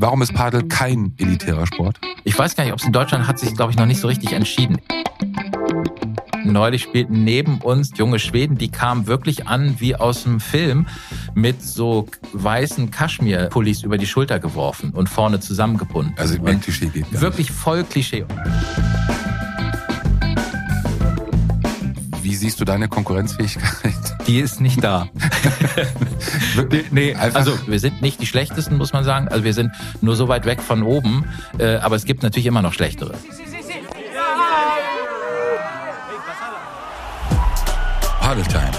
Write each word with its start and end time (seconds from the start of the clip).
Warum 0.00 0.22
ist 0.22 0.32
Padel 0.32 0.62
kein 0.68 1.12
elitärer 1.18 1.66
Sport? 1.66 1.98
Ich 2.22 2.38
weiß 2.38 2.54
gar 2.54 2.62
nicht, 2.62 2.72
ob 2.72 2.78
es 2.78 2.86
in 2.86 2.92
Deutschland 2.92 3.26
hat 3.26 3.40
sich, 3.40 3.52
glaube 3.54 3.72
ich, 3.72 3.78
noch 3.78 3.86
nicht 3.86 4.00
so 4.00 4.06
richtig 4.06 4.32
entschieden. 4.32 4.78
Neulich 6.44 6.82
spielten 6.84 7.24
neben 7.24 7.58
uns 7.58 7.90
junge 7.96 8.20
Schweden, 8.20 8.56
die 8.56 8.70
kamen 8.70 9.08
wirklich 9.08 9.48
an 9.48 9.80
wie 9.80 9.96
aus 9.96 10.24
einem 10.24 10.38
Film 10.38 10.86
mit 11.34 11.62
so 11.62 12.06
weißen 12.32 12.92
Kaschmir-Pullis 12.92 13.82
über 13.82 13.98
die 13.98 14.06
Schulter 14.06 14.38
geworfen 14.38 14.92
und 14.92 15.08
vorne 15.08 15.40
zusammengebunden. 15.40 16.14
Also 16.16 16.40
mein 16.40 16.60
Klischee 16.60 16.86
geht 16.86 17.10
gar 17.10 17.20
Wirklich 17.20 17.50
voll 17.50 17.82
Klischee. 17.82 18.24
Wie 22.22 22.34
siehst 22.36 22.60
du 22.60 22.64
deine 22.64 22.86
Konkurrenzfähigkeit? 22.88 23.94
Die 24.28 24.38
ist 24.38 24.60
nicht 24.60 24.84
da. 24.84 25.08
Wirklich? 26.54 26.90
Nee, 26.90 27.14
also 27.14 27.58
wir 27.66 27.80
sind 27.80 28.02
nicht 28.02 28.20
die 28.20 28.26
schlechtesten, 28.26 28.76
muss 28.76 28.92
man 28.92 29.04
sagen. 29.04 29.28
Also 29.28 29.44
wir 29.44 29.54
sind 29.54 29.72
nur 30.00 30.16
so 30.16 30.28
weit 30.28 30.44
weg 30.46 30.62
von 30.62 30.82
oben. 30.82 31.24
Äh, 31.58 31.76
aber 31.76 31.96
es 31.96 32.04
gibt 32.04 32.22
natürlich 32.22 32.46
immer 32.46 32.62
noch 32.62 32.72
schlechtere. 32.72 33.14
Padel 38.20 38.44
Time, 38.44 38.70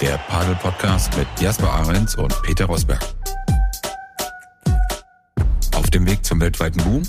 der 0.00 0.18
Padel-Podcast 0.28 1.16
mit 1.16 1.26
Jasper 1.40 1.72
Ahrens 1.72 2.14
und 2.14 2.40
Peter 2.42 2.66
Rosberg. 2.66 3.04
Auf 5.74 5.90
dem 5.90 6.06
Weg 6.06 6.24
zum 6.24 6.40
weltweiten 6.40 6.82
Boom 6.84 7.02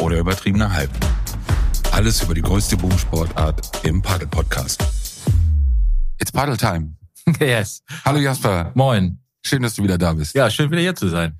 oder 0.00 0.16
übertriebener 0.16 0.72
Hype. 0.72 0.90
Alles 1.90 2.22
über 2.22 2.32
die 2.32 2.40
größte 2.40 2.78
Boomsportart 2.78 3.84
im 3.84 4.00
Padel-Podcast. 4.00 4.82
It's 6.18 6.32
Padel 6.32 6.56
Time. 6.56 7.01
yes. 7.46 7.82
Hallo 8.04 8.18
Jasper, 8.18 8.70
Moin. 8.74 9.18
schön, 9.44 9.62
dass 9.62 9.74
du 9.74 9.82
wieder 9.82 9.98
da 9.98 10.12
bist. 10.12 10.34
Ja, 10.34 10.48
schön 10.50 10.70
wieder 10.70 10.80
hier 10.80 10.94
zu 10.94 11.08
sein. 11.08 11.38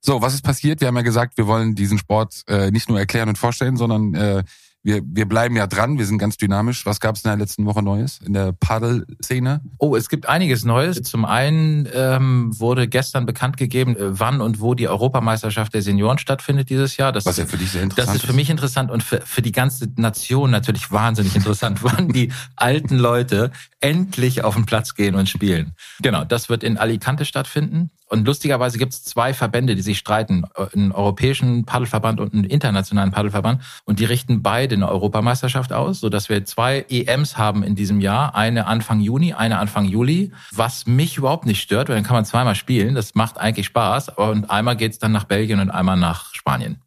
So, 0.00 0.22
was 0.22 0.34
ist 0.34 0.42
passiert? 0.42 0.80
Wir 0.80 0.88
haben 0.88 0.96
ja 0.96 1.02
gesagt, 1.02 1.36
wir 1.36 1.46
wollen 1.46 1.74
diesen 1.74 1.98
Sport 1.98 2.42
äh, 2.46 2.70
nicht 2.70 2.88
nur 2.88 2.98
erklären 2.98 3.28
und 3.28 3.36
vorstellen, 3.36 3.76
sondern 3.76 4.14
äh, 4.14 4.44
wir, 4.82 5.02
wir 5.04 5.28
bleiben 5.28 5.56
ja 5.56 5.66
dran, 5.66 5.98
wir 5.98 6.06
sind 6.06 6.18
ganz 6.18 6.38
dynamisch. 6.38 6.86
Was 6.86 7.00
gab 7.00 7.16
es 7.16 7.24
in 7.24 7.28
der 7.28 7.36
letzten 7.36 7.66
Woche 7.66 7.82
Neues 7.82 8.18
in 8.24 8.32
der 8.32 8.52
Padel-Szene? 8.52 9.60
Oh, 9.78 9.94
es 9.94 10.08
gibt 10.08 10.26
einiges 10.26 10.64
Neues. 10.64 11.02
Zum 11.02 11.26
einen 11.26 11.86
ähm, 11.92 12.50
wurde 12.58 12.88
gestern 12.88 13.26
bekannt 13.26 13.58
gegeben, 13.58 13.94
äh, 13.96 14.18
wann 14.18 14.40
und 14.40 14.60
wo 14.60 14.74
die 14.74 14.88
Europameisterschaft 14.88 15.74
der 15.74 15.82
Senioren 15.82 16.18
stattfindet 16.18 16.70
dieses 16.70 16.96
Jahr. 16.96 17.12
Das 17.12 17.26
Was 17.26 17.36
ja 17.36 17.44
für 17.44 17.58
dich 17.58 17.72
sehr 17.72 17.82
interessant 17.82 18.08
Das 18.08 18.16
ist 18.16 18.26
für 18.26 18.32
mich 18.32 18.48
interessant 18.48 18.90
und 18.90 19.02
für, 19.02 19.20
für 19.20 19.42
die 19.42 19.52
ganze 19.52 19.86
Nation 19.96 20.50
natürlich 20.50 20.90
wahnsinnig 20.90 21.36
interessant, 21.36 21.80
wann 21.82 22.08
die 22.08 22.32
alten 22.56 22.96
Leute 22.96 23.50
endlich 23.80 24.44
auf 24.44 24.54
den 24.54 24.64
Platz 24.64 24.94
gehen 24.94 25.14
und 25.14 25.28
spielen. 25.28 25.72
Genau, 26.00 26.24
das 26.24 26.48
wird 26.48 26.64
in 26.64 26.78
Alicante 26.78 27.26
stattfinden. 27.26 27.90
Und 28.10 28.26
lustigerweise 28.26 28.76
gibt 28.76 28.92
es 28.92 29.04
zwei 29.04 29.32
Verbände, 29.32 29.76
die 29.76 29.82
sich 29.82 29.98
streiten, 29.98 30.44
einen 30.74 30.90
europäischen 30.90 31.64
Paddelverband 31.64 32.18
und 32.18 32.34
einen 32.34 32.42
internationalen 32.44 33.12
Paddelverband. 33.12 33.62
Und 33.84 34.00
die 34.00 34.04
richten 34.04 34.42
beide 34.42 34.74
eine 34.74 34.88
Europameisterschaft 34.88 35.72
aus, 35.72 36.00
sodass 36.00 36.28
wir 36.28 36.44
zwei 36.44 36.84
EMs 36.88 37.38
haben 37.38 37.62
in 37.62 37.76
diesem 37.76 38.00
Jahr. 38.00 38.34
Eine 38.34 38.66
Anfang 38.66 38.98
Juni, 38.98 39.32
eine 39.32 39.58
Anfang 39.58 39.84
Juli. 39.84 40.32
Was 40.50 40.86
mich 40.86 41.18
überhaupt 41.18 41.46
nicht 41.46 41.62
stört, 41.62 41.88
weil 41.88 41.94
dann 41.94 42.04
kann 42.04 42.16
man 42.16 42.24
zweimal 42.24 42.56
spielen. 42.56 42.96
Das 42.96 43.14
macht 43.14 43.38
eigentlich 43.38 43.66
Spaß. 43.66 44.08
Und 44.10 44.50
einmal 44.50 44.76
geht's 44.76 44.98
dann 44.98 45.12
nach 45.12 45.24
Belgien 45.24 45.60
und 45.60 45.70
einmal 45.70 45.96
nach 45.96 46.34
Spanien. 46.34 46.82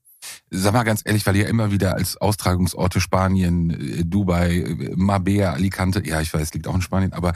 Sag 0.50 0.74
mal 0.74 0.84
ganz 0.84 1.02
ehrlich, 1.04 1.26
weil 1.26 1.36
ihr 1.36 1.48
immer 1.48 1.72
wieder 1.72 1.96
als 1.96 2.18
Austragungsorte 2.18 3.02
Spanien, 3.02 3.72
äh, 3.72 4.06
Dubai, 4.06 4.58
äh, 4.58 4.94
Marbella, 4.96 5.54
Alicante, 5.54 6.06
ja, 6.06 6.22
ich 6.22 6.34
weiß, 6.34 6.54
liegt 6.54 6.68
auch 6.68 6.76
in 6.76 6.82
Spanien, 6.82 7.14
aber 7.14 7.34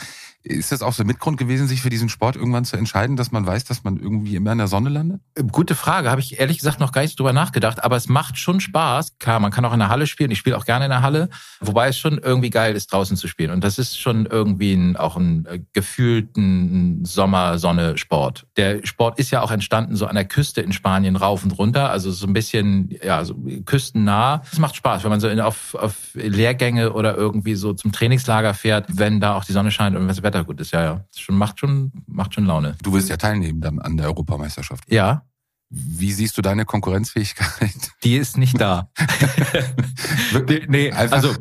ist 0.47 0.71
das 0.71 0.81
auch 0.81 0.93
so 0.93 1.03
Mitgrund 1.03 1.37
gewesen, 1.37 1.67
sich 1.67 1.81
für 1.81 1.89
diesen 1.89 2.09
Sport 2.09 2.35
irgendwann 2.35 2.65
zu 2.65 2.77
entscheiden, 2.77 3.15
dass 3.15 3.31
man 3.31 3.45
weiß, 3.45 3.65
dass 3.65 3.83
man 3.83 3.97
irgendwie 3.97 4.35
immer 4.35 4.51
in 4.51 4.57
der 4.57 4.67
Sonne 4.67 4.89
landet? 4.89 5.21
Gute 5.51 5.75
Frage, 5.75 6.09
habe 6.09 6.21
ich 6.21 6.39
ehrlich 6.39 6.57
gesagt 6.57 6.79
noch 6.79 6.91
gar 6.91 7.01
nicht 7.01 7.19
drüber 7.19 7.33
nachgedacht, 7.33 7.83
aber 7.83 7.95
es 7.95 8.07
macht 8.07 8.37
schon 8.39 8.59
Spaß. 8.59 9.17
Klar, 9.19 9.39
man 9.39 9.51
kann 9.51 9.65
auch 9.65 9.73
in 9.73 9.79
der 9.79 9.89
Halle 9.89 10.07
spielen, 10.07 10.31
ich 10.31 10.39
spiele 10.39 10.57
auch 10.57 10.65
gerne 10.65 10.85
in 10.85 10.91
der 10.91 11.01
Halle, 11.01 11.29
wobei 11.59 11.89
es 11.89 11.97
schon 11.97 12.17
irgendwie 12.17 12.49
geil 12.49 12.75
ist, 12.75 12.91
draußen 12.91 13.17
zu 13.17 13.27
spielen. 13.27 13.51
Und 13.51 13.63
das 13.63 13.77
ist 13.77 13.99
schon 13.99 14.25
irgendwie 14.25 14.73
ein, 14.73 14.95
auch 14.95 15.17
ein 15.17 15.45
äh, 15.45 15.59
gefühlten 15.73 17.03
Sommer-Sonne-Sport. 17.05 18.47
Der 18.57 18.85
Sport 18.85 19.19
ist 19.19 19.31
ja 19.31 19.41
auch 19.41 19.51
entstanden 19.51 19.95
so 19.95 20.05
an 20.05 20.15
der 20.15 20.25
Küste 20.25 20.61
in 20.61 20.71
Spanien 20.71 21.15
rauf 21.15 21.43
und 21.43 21.51
runter, 21.51 21.89
also 21.89 22.11
so 22.11 22.27
ein 22.27 22.33
bisschen 22.33 22.95
ja 23.03 23.23
so 23.25 23.35
küstennah. 23.65 24.41
Es 24.51 24.59
macht 24.59 24.75
Spaß, 24.75 25.03
wenn 25.03 25.09
man 25.09 25.19
so 25.19 25.27
in, 25.27 25.39
auf, 25.39 25.75
auf 25.75 25.95
Lehrgänge 26.13 26.93
oder 26.93 27.15
irgendwie 27.15 27.55
so 27.55 27.73
zum 27.73 27.91
Trainingslager 27.91 28.53
fährt, 28.53 28.85
wenn 28.89 29.19
da 29.19 29.35
auch 29.35 29.43
die 29.43 29.53
Sonne 29.53 29.71
scheint 29.71 29.95
und 29.95 30.01
wenn 30.01 30.07
das 30.07 30.23
Wetter 30.23 30.36
gut 30.43 30.59
ist. 30.61 30.71
Ja, 30.71 30.83
ja, 30.83 31.05
das 31.11 31.19
schon, 31.21 31.35
macht 31.37 31.59
schon 31.59 31.91
macht 32.07 32.33
schon 32.33 32.45
Laune. 32.45 32.75
Du 32.83 32.93
wirst 32.93 33.09
ja 33.09 33.17
teilnehmen 33.17 33.61
dann 33.61 33.79
an 33.79 33.97
der 33.97 34.07
Europameisterschaft. 34.07 34.83
Ja, 34.91 35.23
Wie 35.69 36.11
siehst 36.13 36.37
du 36.37 36.41
deine 36.41 36.65
Konkurrenzfähigkeit? 36.65 37.91
die 38.03 38.15
ist 38.17 38.37
nicht 38.37 38.59
da. 38.59 38.89
Nee, 40.67 40.91
Einfach- 40.91 41.15
also 41.15 41.35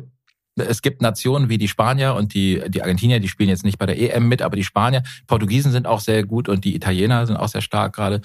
es 0.55 0.81
gibt 0.81 1.01
Nationen 1.01 1.49
wie 1.49 1.57
die 1.59 1.67
Spanier 1.67 2.15
und 2.15 2.33
die, 2.33 2.63
die 2.67 2.81
Argentinier, 2.81 3.19
die 3.19 3.27
spielen 3.29 3.49
jetzt 3.49 3.63
nicht 3.63 3.77
bei 3.77 3.85
der 3.85 3.99
EM 3.99 4.27
mit, 4.27 4.41
aber 4.41 4.55
die 4.55 4.63
Spanier, 4.63 5.03
Portugiesen 5.27 5.71
sind 5.71 5.85
auch 5.85 5.99
sehr 5.99 6.25
gut 6.25 6.49
und 6.49 6.65
die 6.65 6.75
Italiener 6.75 7.27
sind 7.27 7.37
auch 7.37 7.47
sehr 7.49 7.61
stark 7.61 7.93
gerade. 7.95 8.21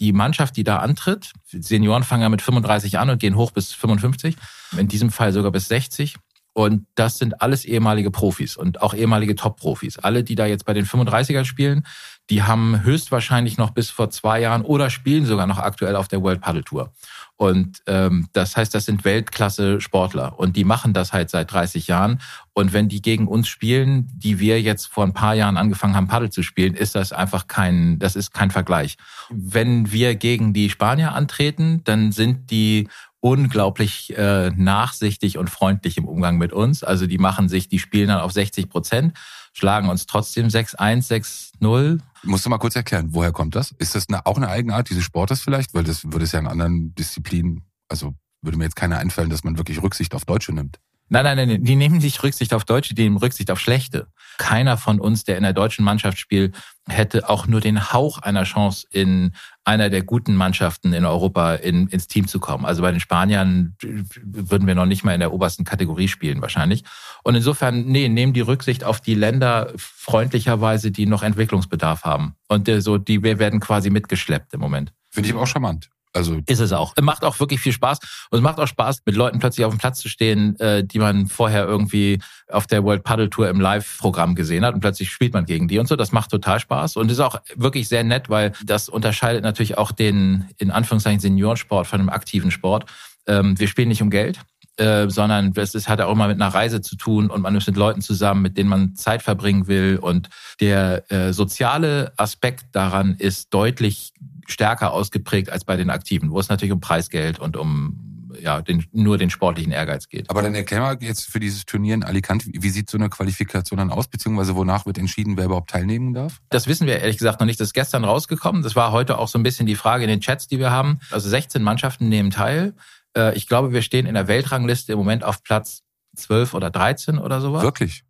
Die 0.00 0.12
Mannschaft, 0.12 0.56
die 0.56 0.64
da 0.64 0.78
antritt, 0.78 1.32
Senioren 1.44 2.02
fangen 2.02 2.22
ja 2.22 2.28
mit 2.28 2.42
35 2.42 2.98
an 2.98 3.10
und 3.10 3.18
gehen 3.18 3.36
hoch 3.36 3.50
bis 3.50 3.72
55, 3.72 4.36
in 4.78 4.88
diesem 4.88 5.10
Fall 5.10 5.32
sogar 5.32 5.50
bis 5.52 5.68
60. 5.68 6.16
Und 6.56 6.86
das 6.94 7.18
sind 7.18 7.42
alles 7.42 7.66
ehemalige 7.66 8.10
Profis 8.10 8.56
und 8.56 8.80
auch 8.80 8.94
ehemalige 8.94 9.34
Top-Profis. 9.34 9.98
Alle, 9.98 10.24
die 10.24 10.36
da 10.36 10.46
jetzt 10.46 10.64
bei 10.64 10.72
den 10.72 10.86
35er 10.86 11.44
spielen, 11.44 11.86
die 12.30 12.44
haben 12.44 12.82
höchstwahrscheinlich 12.82 13.58
noch 13.58 13.72
bis 13.72 13.90
vor 13.90 14.08
zwei 14.08 14.40
Jahren 14.40 14.62
oder 14.62 14.88
spielen 14.88 15.26
sogar 15.26 15.46
noch 15.46 15.58
aktuell 15.58 15.94
auf 15.96 16.08
der 16.08 16.22
World 16.22 16.40
Paddle 16.40 16.64
Tour. 16.64 16.94
Und 17.36 17.82
ähm, 17.86 18.28
das 18.32 18.56
heißt, 18.56 18.74
das 18.74 18.86
sind 18.86 19.04
Weltklasse-Sportler 19.04 20.38
und 20.38 20.56
die 20.56 20.64
machen 20.64 20.94
das 20.94 21.12
halt 21.12 21.28
seit 21.28 21.52
30 21.52 21.88
Jahren. 21.88 22.22
Und 22.54 22.72
wenn 22.72 22.88
die 22.88 23.02
gegen 23.02 23.28
uns 23.28 23.48
spielen, 23.48 24.10
die 24.14 24.40
wir 24.40 24.62
jetzt 24.62 24.86
vor 24.86 25.04
ein 25.04 25.12
paar 25.12 25.34
Jahren 25.34 25.58
angefangen 25.58 25.94
haben, 25.94 26.08
Paddel 26.08 26.30
zu 26.30 26.42
spielen, 26.42 26.72
ist 26.72 26.94
das 26.94 27.12
einfach 27.12 27.48
kein, 27.48 27.98
das 27.98 28.16
ist 28.16 28.32
kein 28.32 28.50
Vergleich. 28.50 28.96
Wenn 29.28 29.92
wir 29.92 30.14
gegen 30.14 30.54
die 30.54 30.70
Spanier 30.70 31.12
antreten, 31.12 31.82
dann 31.84 32.12
sind 32.12 32.50
die 32.50 32.88
unglaublich 33.20 34.16
äh, 34.16 34.50
nachsichtig 34.50 35.38
und 35.38 35.50
freundlich 35.50 35.96
im 35.96 36.06
Umgang 36.06 36.38
mit 36.38 36.52
uns. 36.52 36.84
Also 36.84 37.06
die 37.06 37.18
machen 37.18 37.48
sich, 37.48 37.68
die 37.68 37.78
spielen 37.78 38.08
dann 38.08 38.20
auf 38.20 38.32
60 38.32 38.68
Prozent, 38.68 39.14
schlagen 39.52 39.88
uns 39.88 40.06
trotzdem 40.06 40.48
6-1, 40.48 41.52
6-0. 41.60 42.00
Musst 42.22 42.46
du 42.46 42.50
mal 42.50 42.58
kurz 42.58 42.76
erklären, 42.76 43.08
woher 43.10 43.32
kommt 43.32 43.54
das? 43.54 43.72
Ist 43.78 43.94
das 43.94 44.08
eine, 44.08 44.26
auch 44.26 44.36
eine 44.36 44.48
Eigenart 44.48 44.90
dieses 44.90 45.04
Sportes 45.04 45.40
vielleicht? 45.40 45.74
Weil 45.74 45.84
das 45.84 46.04
würde 46.04 46.24
es 46.24 46.32
ja 46.32 46.38
in 46.38 46.46
anderen 46.46 46.94
Disziplinen, 46.94 47.64
also 47.88 48.14
würde 48.42 48.58
mir 48.58 48.64
jetzt 48.64 48.76
keiner 48.76 48.98
einfallen, 48.98 49.30
dass 49.30 49.44
man 49.44 49.58
wirklich 49.58 49.82
Rücksicht 49.82 50.14
auf 50.14 50.24
Deutsche 50.24 50.52
nimmt. 50.52 50.78
Nein, 51.08 51.24
nein, 51.24 51.48
nein, 51.48 51.64
die 51.64 51.76
nehmen 51.76 51.98
nicht 51.98 52.22
Rücksicht 52.22 52.52
auf 52.52 52.64
Deutsche, 52.64 52.94
die 52.94 53.04
nehmen 53.04 53.16
Rücksicht 53.16 53.50
auf 53.50 53.60
Schlechte. 53.60 54.08
Keiner 54.38 54.76
von 54.76 55.00
uns, 55.00 55.24
der 55.24 55.36
in 55.36 55.44
der 55.44 55.52
deutschen 55.52 55.84
Mannschaft 55.84 56.18
spielt, 56.18 56.56
hätte 56.88 57.28
auch 57.28 57.46
nur 57.46 57.60
den 57.60 57.92
Hauch 57.92 58.18
einer 58.18 58.42
Chance, 58.44 58.86
in 58.90 59.32
einer 59.64 59.88
der 59.88 60.02
guten 60.02 60.34
Mannschaften 60.34 60.92
in 60.92 61.04
Europa 61.04 61.54
in, 61.54 61.86
ins 61.88 62.08
Team 62.08 62.26
zu 62.26 62.38
kommen. 62.38 62.64
Also 62.64 62.82
bei 62.82 62.90
den 62.90 63.00
Spaniern 63.00 63.76
würden 63.80 64.66
wir 64.66 64.74
noch 64.74 64.86
nicht 64.86 65.04
mal 65.04 65.14
in 65.14 65.20
der 65.20 65.32
obersten 65.32 65.64
Kategorie 65.64 66.08
spielen 66.08 66.42
wahrscheinlich. 66.42 66.84
Und 67.22 67.34
insofern, 67.34 67.86
nee, 67.86 68.08
nehmen 68.08 68.32
die 68.32 68.40
Rücksicht 68.40 68.84
auf 68.84 69.00
die 69.00 69.14
Länder 69.14 69.72
freundlicherweise, 69.76 70.90
die 70.90 71.06
noch 71.06 71.22
Entwicklungsbedarf 71.22 72.04
haben. 72.04 72.34
Und 72.48 72.68
äh, 72.68 72.80
so, 72.80 72.98
die 72.98 73.22
wir 73.22 73.38
werden 73.38 73.60
quasi 73.60 73.90
mitgeschleppt 73.90 74.54
im 74.54 74.60
Moment. 74.60 74.92
Finde 75.10 75.30
ich 75.30 75.34
auch 75.34 75.46
charmant. 75.46 75.88
Also 76.16 76.40
Ist 76.46 76.60
es 76.60 76.72
auch. 76.72 76.94
Macht 77.00 77.24
auch 77.24 77.38
wirklich 77.40 77.60
viel 77.60 77.72
Spaß. 77.72 77.98
Und 78.30 78.38
es 78.38 78.42
macht 78.42 78.58
auch 78.58 78.66
Spaß, 78.66 79.02
mit 79.04 79.14
Leuten 79.14 79.38
plötzlich 79.38 79.64
auf 79.64 79.72
dem 79.72 79.78
Platz 79.78 80.00
zu 80.00 80.08
stehen, 80.08 80.58
äh, 80.60 80.82
die 80.84 80.98
man 80.98 81.26
vorher 81.26 81.66
irgendwie 81.66 82.20
auf 82.50 82.66
der 82.66 82.84
World 82.84 83.04
Paddle 83.04 83.30
Tour 83.30 83.48
im 83.48 83.60
Live-Programm 83.60 84.34
gesehen 84.34 84.64
hat 84.64 84.74
und 84.74 84.80
plötzlich 84.80 85.10
spielt 85.10 85.34
man 85.34 85.44
gegen 85.44 85.68
die 85.68 85.78
und 85.78 85.88
so. 85.88 85.96
Das 85.96 86.12
macht 86.12 86.30
total 86.30 86.60
Spaß 86.60 86.96
und 86.96 87.10
ist 87.10 87.20
auch 87.20 87.40
wirklich 87.54 87.88
sehr 87.88 88.04
nett, 88.04 88.30
weil 88.30 88.52
das 88.64 88.88
unterscheidet 88.88 89.42
natürlich 89.42 89.78
auch 89.78 89.92
den, 89.92 90.48
in 90.58 90.70
Anführungszeichen, 90.70 91.20
Seniorensport 91.20 91.86
von 91.86 92.00
einem 92.00 92.08
aktiven 92.08 92.50
Sport. 92.50 92.86
Ähm, 93.26 93.58
wir 93.58 93.68
spielen 93.68 93.88
nicht 93.88 94.02
um 94.02 94.10
Geld. 94.10 94.38
Äh, 94.78 95.08
sondern 95.08 95.54
es 95.56 95.74
ist, 95.74 95.88
hat 95.88 96.02
auch 96.02 96.12
immer 96.12 96.28
mit 96.28 96.38
einer 96.38 96.52
Reise 96.52 96.82
zu 96.82 96.96
tun 96.96 97.30
und 97.30 97.40
man 97.40 97.56
ist 97.56 97.66
mit 97.66 97.78
Leuten 97.78 98.02
zusammen, 98.02 98.42
mit 98.42 98.58
denen 98.58 98.68
man 98.68 98.94
Zeit 98.94 99.22
verbringen 99.22 99.68
will. 99.68 99.98
Und 99.98 100.28
der 100.60 101.10
äh, 101.10 101.32
soziale 101.32 102.12
Aspekt 102.18 102.66
daran 102.72 103.14
ist 103.18 103.54
deutlich 103.54 104.12
stärker 104.46 104.92
ausgeprägt 104.92 105.50
als 105.50 105.64
bei 105.64 105.76
den 105.76 105.90
Aktiven, 105.90 106.30
wo 106.30 106.40
es 106.40 106.48
natürlich 106.48 106.72
um 106.72 106.80
Preisgeld 106.80 107.38
und 107.38 107.56
um 107.56 108.00
ja 108.40 108.60
den, 108.60 108.84
nur 108.92 109.18
den 109.18 109.30
sportlichen 109.30 109.72
Ehrgeiz 109.72 110.08
geht. 110.08 110.28
Aber 110.28 110.42
dann 110.42 110.54
erklär 110.54 110.80
mal 110.80 110.98
jetzt 111.00 111.24
für 111.24 111.40
dieses 111.40 111.64
Turnier 111.64 111.94
in 111.94 112.04
Alicante, 112.04 112.46
wie 112.52 112.68
sieht 112.70 112.90
so 112.90 112.98
eine 112.98 113.08
Qualifikation 113.08 113.78
dann 113.78 113.90
aus, 113.90 114.08
beziehungsweise 114.08 114.54
wonach 114.56 114.84
wird 114.86 114.98
entschieden, 114.98 115.36
wer 115.36 115.46
überhaupt 115.46 115.70
teilnehmen 115.70 116.12
darf? 116.12 116.40
Das 116.50 116.66
wissen 116.66 116.86
wir 116.86 116.98
ehrlich 117.00 117.18
gesagt 117.18 117.40
noch 117.40 117.46
nicht. 117.46 117.58
Das 117.60 117.68
ist 117.68 117.72
gestern 117.72 118.04
rausgekommen. 118.04 118.62
Das 118.62 118.76
war 118.76 118.92
heute 118.92 119.18
auch 119.18 119.28
so 119.28 119.38
ein 119.38 119.42
bisschen 119.42 119.66
die 119.66 119.74
Frage 119.74 120.04
in 120.04 120.10
den 120.10 120.20
Chats, 120.20 120.46
die 120.48 120.58
wir 120.58 120.70
haben. 120.70 121.00
Also 121.10 121.28
16 121.28 121.62
Mannschaften 121.62 122.08
nehmen 122.08 122.30
teil. 122.30 122.74
Äh, 123.16 123.34
Ich 123.36 123.46
glaube, 123.48 123.72
wir 123.72 123.82
stehen 123.82 124.06
in 124.06 124.14
der 124.14 124.28
Weltrangliste 124.28 124.92
im 124.92 124.98
Moment 124.98 125.24
auf 125.24 125.42
Platz 125.42 125.82
12 126.16 126.54
oder 126.54 126.70
13 126.70 127.18
oder 127.18 127.40
sowas. 127.40 127.62
Wirklich? 127.62 128.04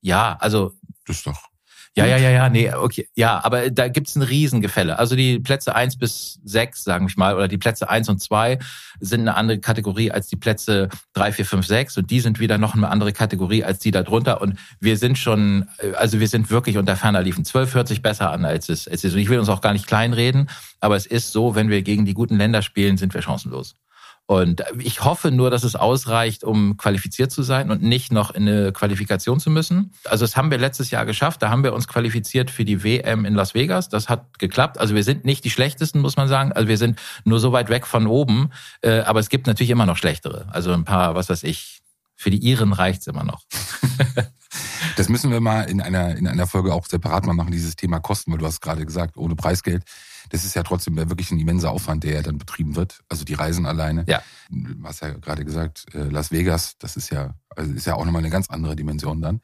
Ja, 0.00 0.36
also 0.40 0.72
Das 1.06 1.16
ist 1.16 1.26
doch. 1.26 1.49
Ja, 1.96 2.06
ja, 2.06 2.18
ja, 2.18 2.30
ja, 2.30 2.48
nee, 2.48 2.72
okay. 2.72 3.08
Ja, 3.16 3.42
aber 3.44 3.68
da 3.68 3.88
gibt's 3.88 4.14
ein 4.14 4.22
Riesengefälle. 4.22 4.98
Also 4.98 5.16
die 5.16 5.40
Plätze 5.40 5.74
eins 5.74 5.98
bis 5.98 6.38
sechs, 6.44 6.84
sagen 6.84 7.08
wir 7.08 7.14
mal, 7.16 7.34
oder 7.34 7.48
die 7.48 7.58
Plätze 7.58 7.90
eins 7.90 8.08
und 8.08 8.20
zwei 8.20 8.60
sind 9.00 9.22
eine 9.22 9.34
andere 9.34 9.58
Kategorie 9.58 10.12
als 10.12 10.28
die 10.28 10.36
Plätze 10.36 10.88
drei, 11.14 11.32
vier, 11.32 11.44
fünf, 11.44 11.66
sechs 11.66 11.96
und 11.98 12.10
die 12.12 12.20
sind 12.20 12.38
wieder 12.38 12.58
noch 12.58 12.76
eine 12.76 12.88
andere 12.88 13.12
Kategorie 13.12 13.64
als 13.64 13.80
die 13.80 13.90
da 13.90 14.04
drunter. 14.04 14.40
Und 14.40 14.56
wir 14.78 14.96
sind 14.96 15.18
schon, 15.18 15.66
also 15.96 16.20
wir 16.20 16.28
sind 16.28 16.48
wirklich 16.48 16.78
unter 16.78 16.94
ferner 16.94 17.22
liefen. 17.22 17.44
Zwölf 17.44 17.74
hört 17.74 17.88
sich 17.88 18.02
besser 18.02 18.30
an 18.30 18.44
als 18.44 18.68
es, 18.68 18.86
als 18.86 18.98
es 18.98 19.04
ist. 19.04 19.14
Und 19.14 19.20
ich 19.20 19.28
will 19.28 19.40
uns 19.40 19.48
auch 19.48 19.60
gar 19.60 19.72
nicht 19.72 19.88
kleinreden, 19.88 20.48
aber 20.78 20.94
es 20.94 21.06
ist 21.06 21.32
so, 21.32 21.56
wenn 21.56 21.70
wir 21.70 21.82
gegen 21.82 22.04
die 22.04 22.14
guten 22.14 22.36
Länder 22.36 22.62
spielen, 22.62 22.98
sind 22.98 23.14
wir 23.14 23.22
chancenlos. 23.22 23.74
Und 24.30 24.62
ich 24.78 25.02
hoffe 25.02 25.32
nur, 25.32 25.50
dass 25.50 25.64
es 25.64 25.74
ausreicht, 25.74 26.44
um 26.44 26.76
qualifiziert 26.76 27.32
zu 27.32 27.42
sein 27.42 27.72
und 27.72 27.82
nicht 27.82 28.12
noch 28.12 28.30
in 28.30 28.48
eine 28.48 28.70
Qualifikation 28.70 29.40
zu 29.40 29.50
müssen. 29.50 29.92
Also 30.04 30.24
das 30.24 30.36
haben 30.36 30.52
wir 30.52 30.58
letztes 30.58 30.92
Jahr 30.92 31.04
geschafft. 31.04 31.42
Da 31.42 31.50
haben 31.50 31.64
wir 31.64 31.72
uns 31.74 31.88
qualifiziert 31.88 32.48
für 32.48 32.64
die 32.64 32.84
WM 32.84 33.24
in 33.24 33.34
Las 33.34 33.54
Vegas. 33.54 33.88
Das 33.88 34.08
hat 34.08 34.38
geklappt. 34.38 34.78
Also 34.78 34.94
wir 34.94 35.02
sind 35.02 35.24
nicht 35.24 35.44
die 35.44 35.50
schlechtesten, 35.50 35.98
muss 36.00 36.16
man 36.16 36.28
sagen. 36.28 36.52
Also 36.52 36.68
wir 36.68 36.78
sind 36.78 37.00
nur 37.24 37.40
so 37.40 37.50
weit 37.50 37.70
weg 37.70 37.88
von 37.88 38.06
oben. 38.06 38.50
Äh, 38.82 39.00
aber 39.00 39.18
es 39.18 39.30
gibt 39.30 39.48
natürlich 39.48 39.70
immer 39.70 39.84
noch 39.84 39.96
schlechtere. 39.96 40.46
Also 40.52 40.72
ein 40.72 40.84
paar, 40.84 41.16
was 41.16 41.28
weiß 41.28 41.42
ich, 41.42 41.80
für 42.14 42.30
die 42.30 42.38
Iren 42.38 42.72
reicht's 42.72 43.08
immer 43.08 43.24
noch. 43.24 43.42
Das 44.96 45.08
müssen 45.08 45.30
wir 45.30 45.40
mal 45.40 45.62
in 45.62 45.80
einer, 45.80 46.16
in 46.16 46.26
einer 46.26 46.46
Folge 46.46 46.74
auch 46.74 46.84
separat 46.84 47.24
mal 47.24 47.32
machen, 47.32 47.52
dieses 47.52 47.76
Thema 47.76 48.00
Kosten, 48.00 48.32
weil 48.32 48.38
du 48.38 48.46
hast 48.46 48.60
gerade 48.60 48.84
gesagt, 48.84 49.16
ohne 49.16 49.36
Preisgeld 49.36 49.84
das 50.30 50.44
ist 50.44 50.54
ja 50.54 50.62
trotzdem 50.62 50.96
wirklich 50.96 51.30
ein 51.30 51.38
immenser 51.38 51.70
Aufwand, 51.70 52.04
der 52.04 52.14
ja 52.14 52.22
dann 52.22 52.38
betrieben 52.38 52.76
wird. 52.76 53.00
Also 53.08 53.24
die 53.24 53.34
Reisen 53.34 53.66
alleine. 53.66 54.04
Ja. 54.08 54.22
Du 54.48 54.82
hast 54.84 55.02
ja 55.02 55.10
gerade 55.10 55.44
gesagt, 55.44 55.86
äh, 55.94 56.04
Las 56.04 56.30
Vegas, 56.30 56.76
das 56.78 56.96
ist 56.96 57.10
ja, 57.10 57.34
also 57.54 57.72
ist 57.72 57.86
ja 57.86 57.94
auch 57.94 58.04
nochmal 58.04 58.20
eine 58.20 58.30
ganz 58.30 58.48
andere 58.48 58.74
Dimension 58.74 59.20
dann. 59.20 59.40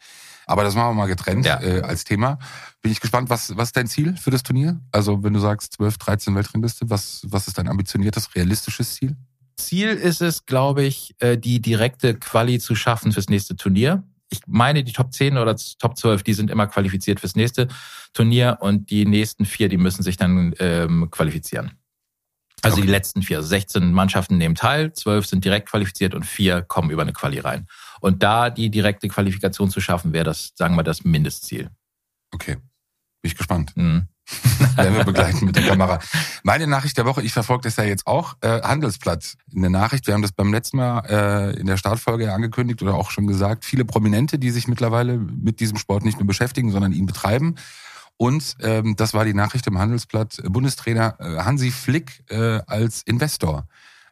Aber 0.46 0.62
das 0.62 0.74
machen 0.74 0.90
wir 0.90 0.94
mal 0.94 1.06
getrennt 1.06 1.44
ja. 1.44 1.60
äh, 1.60 1.82
als 1.82 2.04
Thema. 2.04 2.38
Bin 2.80 2.92
ich 2.92 3.00
gespannt, 3.00 3.28
was, 3.28 3.56
was 3.56 3.68
ist 3.68 3.76
dein 3.76 3.88
Ziel 3.88 4.16
für 4.16 4.30
das 4.30 4.42
Turnier? 4.42 4.80
Also 4.92 5.22
wenn 5.22 5.32
du 5.32 5.40
sagst 5.40 5.74
12, 5.74 5.98
13 5.98 6.34
Weltrangliste, 6.34 6.88
was, 6.88 7.26
was 7.28 7.48
ist 7.48 7.58
dein 7.58 7.68
ambitioniertes, 7.68 8.34
realistisches 8.34 8.94
Ziel? 8.94 9.16
Ziel 9.56 9.88
ist 9.88 10.22
es, 10.22 10.46
glaube 10.46 10.84
ich, 10.84 11.14
äh, 11.18 11.36
die 11.36 11.60
direkte 11.60 12.14
Quali 12.14 12.60
zu 12.60 12.74
schaffen 12.74 13.12
fürs 13.12 13.28
nächste 13.28 13.56
Turnier 13.56 14.04
ich 14.31 14.40
meine, 14.46 14.82
die 14.82 14.93
Top 14.93 15.12
10 15.12 15.38
oder 15.38 15.56
Top 15.78 15.96
12, 15.96 16.23
die 16.23 16.34
sind 16.34 16.50
immer 16.50 16.67
qualifiziert 16.67 17.20
fürs 17.20 17.37
nächste 17.37 17.69
Turnier 18.12 18.58
und 18.61 18.90
die 18.90 19.06
nächsten 19.06 19.44
vier, 19.44 19.69
die 19.69 19.76
müssen 19.76 20.02
sich 20.02 20.17
dann 20.17 20.55
ähm, 20.58 21.08
qualifizieren. 21.11 21.73
Also 22.62 22.78
okay. 22.78 22.87
die 22.87 22.93
letzten 22.93 23.23
vier, 23.23 23.38
also 23.38 23.49
16 23.49 23.93
Mannschaften 23.93 24.38
nehmen 24.38 24.55
teil, 24.55 24.93
12 24.93 25.26
sind 25.26 25.44
direkt 25.44 25.69
qualifiziert 25.69 26.14
und 26.14 26.25
vier 26.25 26.62
kommen 26.62 26.90
über 26.90 27.02
eine 27.02 27.12
Quali 27.12 27.38
rein. 27.38 27.67
Und 28.00 28.23
da 28.23 28.50
die 28.50 28.70
direkte 28.70 29.08
Qualifikation 29.08 29.70
zu 29.70 29.81
schaffen, 29.81 30.12
wäre 30.12 30.25
das, 30.25 30.52
sagen 30.55 30.75
wir, 30.75 30.82
das 30.82 31.05
Mindestziel. 31.05 31.70
Okay. 32.32 32.55
Bin 32.55 33.31
ich 33.31 33.37
gespannt. 33.37 33.76
Mhm. 33.76 34.08
Wir 34.76 35.05
begleiten 35.05 35.46
mit 35.46 35.56
der 35.56 35.64
Kamera. 35.64 35.99
Meine 36.43 36.67
Nachricht 36.67 36.96
der 36.99 37.06
Woche, 37.06 37.23
ich 37.23 37.32
verfolge 37.32 37.62
das 37.64 37.76
ja 37.76 37.84
jetzt 37.84 38.06
auch, 38.06 38.37
äh, 38.40 38.62
Handelsblatt. 38.62 39.34
Eine 39.55 39.70
Nachricht, 39.70 40.06
wir 40.06 40.14
haben 40.14 40.23
das 40.23 40.32
beim 40.32 40.52
letzten 40.52 40.78
Mal 40.78 41.00
äh, 41.08 41.58
in 41.58 41.67
der 41.67 41.76
Startfolge 41.76 42.32
angekündigt 42.32 42.82
oder 42.82 42.94
auch 42.94 43.11
schon 43.11 43.26
gesagt, 43.26 43.64
viele 43.64 43.84
Prominente, 43.84 44.38
die 44.38 44.50
sich 44.50 44.69
mittlerweile 44.69 45.19
mit 45.19 45.61
diesem 45.61 45.78
Sport 45.78 46.05
nicht 46.05 46.19
nur 46.19 46.26
beschäftigen, 46.26 46.70
sondern 46.70 46.93
ihn 46.93 47.06
betreiben. 47.06 47.56
Und 48.17 48.56
ähm, 48.61 48.96
das 48.96 49.12
war 49.14 49.25
die 49.25 49.34
Nachricht 49.34 49.67
im 49.67 49.78
Handelsblatt, 49.78 50.43
Bundestrainer 50.44 51.17
äh, 51.19 51.38
Hansi 51.43 51.70
Flick 51.70 52.22
äh, 52.31 52.61
als 52.67 53.02
Investor. 53.02 53.67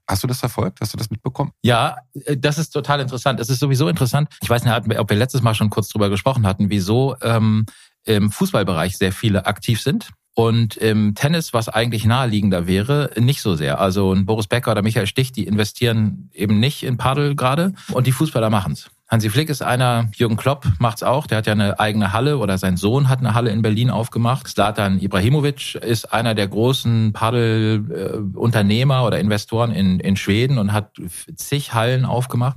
Hast 0.06 0.22
du 0.22 0.26
das 0.26 0.40
verfolgt? 0.40 0.80
Hast 0.82 0.92
du 0.92 0.98
das 0.98 1.10
mitbekommen? 1.10 1.52
Ja, 1.62 1.96
äh, 2.26 2.36
das 2.36 2.58
ist 2.58 2.70
total 2.70 3.00
interessant. 3.00 3.40
Es 3.40 3.48
ist 3.48 3.60
sowieso 3.60 3.88
interessant. 3.88 4.28
Ich 4.42 4.50
weiß 4.50 4.64
nicht, 4.64 4.98
ob 4.98 5.08
wir 5.08 5.16
letztes 5.16 5.40
Mal 5.40 5.54
schon 5.54 5.70
kurz 5.70 5.88
drüber 5.88 6.10
gesprochen 6.10 6.46
hatten, 6.46 6.68
wieso 6.68 7.16
ähm, 7.22 7.64
im 8.04 8.30
Fußballbereich 8.30 8.98
sehr 8.98 9.12
viele 9.12 9.46
aktiv 9.46 9.80
sind. 9.80 10.10
Und 10.34 10.76
im 10.76 11.14
Tennis, 11.14 11.52
was 11.52 11.68
eigentlich 11.68 12.04
naheliegender 12.04 12.66
wäre, 12.66 13.10
nicht 13.16 13.40
so 13.40 13.54
sehr. 13.54 13.80
Also 13.80 14.12
ein 14.12 14.26
Boris 14.26 14.48
Becker 14.48 14.72
oder 14.72 14.82
Michael 14.82 15.06
Stich, 15.06 15.30
die 15.30 15.46
investieren 15.46 16.28
eben 16.34 16.58
nicht 16.58 16.82
in 16.82 16.96
Paddel 16.96 17.36
gerade 17.36 17.72
und 17.92 18.08
die 18.08 18.12
Fußballer 18.12 18.50
machen's. 18.50 18.90
Hansi 19.06 19.30
Flick 19.30 19.48
ist 19.48 19.62
einer, 19.62 20.10
Jürgen 20.16 20.36
Klopp 20.36 20.66
macht's 20.80 21.04
auch, 21.04 21.28
der 21.28 21.38
hat 21.38 21.46
ja 21.46 21.52
eine 21.52 21.78
eigene 21.78 22.12
Halle 22.12 22.38
oder 22.38 22.58
sein 22.58 22.76
Sohn 22.76 23.08
hat 23.08 23.20
eine 23.20 23.34
Halle 23.34 23.50
in 23.50 23.62
Berlin 23.62 23.90
aufgemacht. 23.90 24.48
Slatan 24.48 24.98
Ibrahimovic 24.98 25.76
ist 25.76 26.12
einer 26.12 26.34
der 26.34 26.48
großen 26.48 27.12
Paddel-Unternehmer 27.12 29.04
oder 29.04 29.20
Investoren 29.20 29.70
in, 29.70 30.00
in 30.00 30.16
Schweden 30.16 30.58
und 30.58 30.72
hat 30.72 30.96
zig 31.36 31.74
Hallen 31.74 32.04
aufgemacht. 32.04 32.56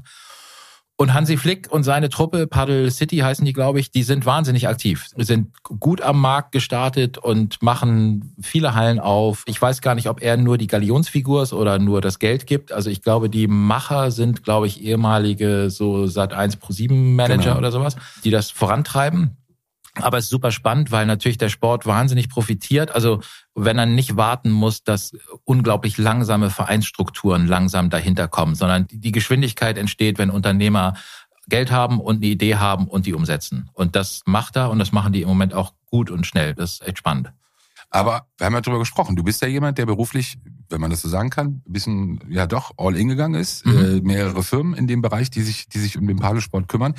Und 0.99 1.13
Hansi 1.13 1.38
Flick 1.38 1.71
und 1.71 1.83
seine 1.83 2.09
Truppe, 2.09 2.47
Paddle 2.47 2.89
City 2.89 3.17
heißen 3.17 3.45
die, 3.45 3.53
glaube 3.53 3.79
ich, 3.79 3.91
die 3.91 4.01
sind 4.01 4.25
wahnsinnig 4.25 4.67
aktiv, 4.67 5.05
sind 5.15 5.49
gut 5.63 6.01
am 6.01 6.19
Markt 6.19 6.51
gestartet 6.51 7.19
und 7.19 7.61
machen 7.61 8.33
viele 8.41 8.73
Hallen 8.73 8.99
auf. 8.99 9.44
Ich 9.45 9.61
weiß 9.61 9.81
gar 9.81 9.94
nicht, 9.94 10.09
ob 10.09 10.23
er 10.23 10.38
nur 10.38 10.57
die 10.57 10.65
Galionsfigur 10.65 11.44
ist 11.44 11.53
oder 11.53 11.77
nur 11.77 12.01
das 12.01 12.17
Geld 12.17 12.47
gibt. 12.47 12.71
Also 12.71 12.89
ich 12.89 13.03
glaube, 13.03 13.29
die 13.29 13.45
Macher 13.45 14.09
sind, 14.09 14.44
glaube 14.44 14.65
ich, 14.65 14.83
ehemalige 14.83 15.69
so 15.69 16.07
Sat 16.07 16.33
1 16.33 16.55
Pro 16.55 16.73
7 16.73 17.15
Manager 17.15 17.43
genau. 17.43 17.57
oder 17.59 17.71
sowas, 17.71 17.95
die 18.23 18.31
das 18.31 18.50
vorantreiben. 18.50 19.38
Aber 20.01 20.17
es 20.17 20.25
ist 20.25 20.29
super 20.29 20.51
spannend, 20.51 20.91
weil 20.91 21.05
natürlich 21.05 21.38
der 21.38 21.49
Sport 21.49 21.85
wahnsinnig 21.85 22.29
profitiert. 22.29 22.91
Also 22.91 23.21
wenn 23.55 23.77
er 23.77 23.85
nicht 23.85 24.17
warten 24.17 24.51
muss, 24.51 24.83
dass 24.83 25.13
unglaublich 25.44 25.97
langsame 25.97 26.49
Vereinsstrukturen 26.49 27.47
langsam 27.47 27.89
dahinter 27.89 28.27
kommen, 28.27 28.55
sondern 28.55 28.88
die 28.89 29.11
Geschwindigkeit 29.11 29.77
entsteht, 29.77 30.17
wenn 30.17 30.29
Unternehmer 30.29 30.95
Geld 31.47 31.71
haben 31.71 31.99
und 31.99 32.17
eine 32.17 32.25
Idee 32.25 32.55
haben 32.55 32.88
und 32.88 33.05
die 33.05 33.13
umsetzen. 33.13 33.69
Und 33.73 33.95
das 33.95 34.21
macht 34.25 34.57
er 34.57 34.69
und 34.69 34.79
das 34.79 34.91
machen 34.91 35.13
die 35.13 35.21
im 35.21 35.29
Moment 35.29 35.53
auch 35.53 35.73
gut 35.85 36.11
und 36.11 36.25
schnell. 36.25 36.53
Das 36.53 36.73
ist 36.73 36.88
echt 36.88 36.97
spannend. 36.97 37.31
Aber 37.89 38.27
wir 38.38 38.45
haben 38.45 38.53
ja 38.53 38.61
drüber 38.61 38.79
gesprochen. 38.79 39.15
Du 39.15 39.23
bist 39.23 39.41
ja 39.41 39.47
jemand, 39.47 39.77
der 39.77 39.85
beruflich, 39.85 40.38
wenn 40.69 40.81
man 40.81 40.91
das 40.91 41.01
so 41.01 41.09
sagen 41.09 41.29
kann, 41.29 41.61
ein 41.67 41.73
bisschen, 41.73 42.19
ja 42.29 42.47
doch, 42.47 42.71
all 42.77 42.95
in 42.95 43.07
gegangen 43.07 43.35
ist. 43.35 43.65
Mhm. 43.65 43.77
Äh, 43.77 44.01
mehrere 44.01 44.43
Firmen 44.43 44.73
in 44.73 44.87
dem 44.87 45.01
Bereich, 45.01 45.29
die 45.29 45.41
sich, 45.41 45.67
die 45.69 45.79
sich 45.79 45.97
um 45.97 46.07
den 46.07 46.17
Paddelsport 46.17 46.67
kümmern. 46.67 46.93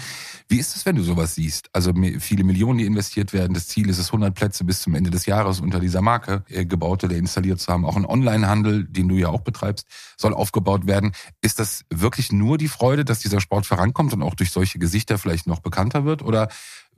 Wie 0.49 0.59
ist 0.59 0.77
es, 0.77 0.87
wenn 0.87 0.97
du 0.97 1.03
sowas 1.03 1.35
siehst? 1.35 1.69
Also 1.73 1.93
viele 2.19 2.45
Millionen, 2.45 2.79
die 2.79 2.87
investiert 2.87 3.33
werden. 3.33 3.55
Das 3.55 3.69
Ziel 3.69 3.89
ist 3.89 3.99
es, 3.99 4.09
100 4.09 4.35
Plätze 4.35 4.65
bis 4.65 4.81
zum 4.81 4.95
Ende 4.95 5.11
des 5.11 5.27
Jahres 5.27 5.61
unter 5.61 5.81
dieser 5.81 6.01
Marke 6.01 6.45
äh, 6.49 6.65
gebaut 6.65 7.05
oder 7.05 7.17
installiert 7.17 7.61
zu 7.61 7.73
haben. 7.73 7.85
Auch 7.85 7.97
ein 7.97 8.07
Onlinehandel, 8.07 8.85
den 8.85 9.09
du 9.09 9.17
ja 9.17 9.29
auch 9.29 9.43
betreibst, 9.43 9.87
soll 10.17 10.35
aufgebaut 10.35 10.87
werden. 10.87 11.13
Ist 11.41 11.59
das 11.59 11.85
wirklich 11.91 12.33
nur 12.33 12.59
die 12.59 12.69
Freude, 12.69 13.05
dass 13.05 13.21
dieser 13.21 13.41
Sport 13.41 13.67
vorankommt 13.67 14.13
und 14.13 14.23
auch 14.23 14.35
durch 14.35 14.51
solche 14.51 14.79
Gesichter 14.79 15.19
vielleicht 15.19 15.47
noch 15.47 15.61
bekannter 15.61 16.05
wird? 16.05 16.23
Oder 16.23 16.49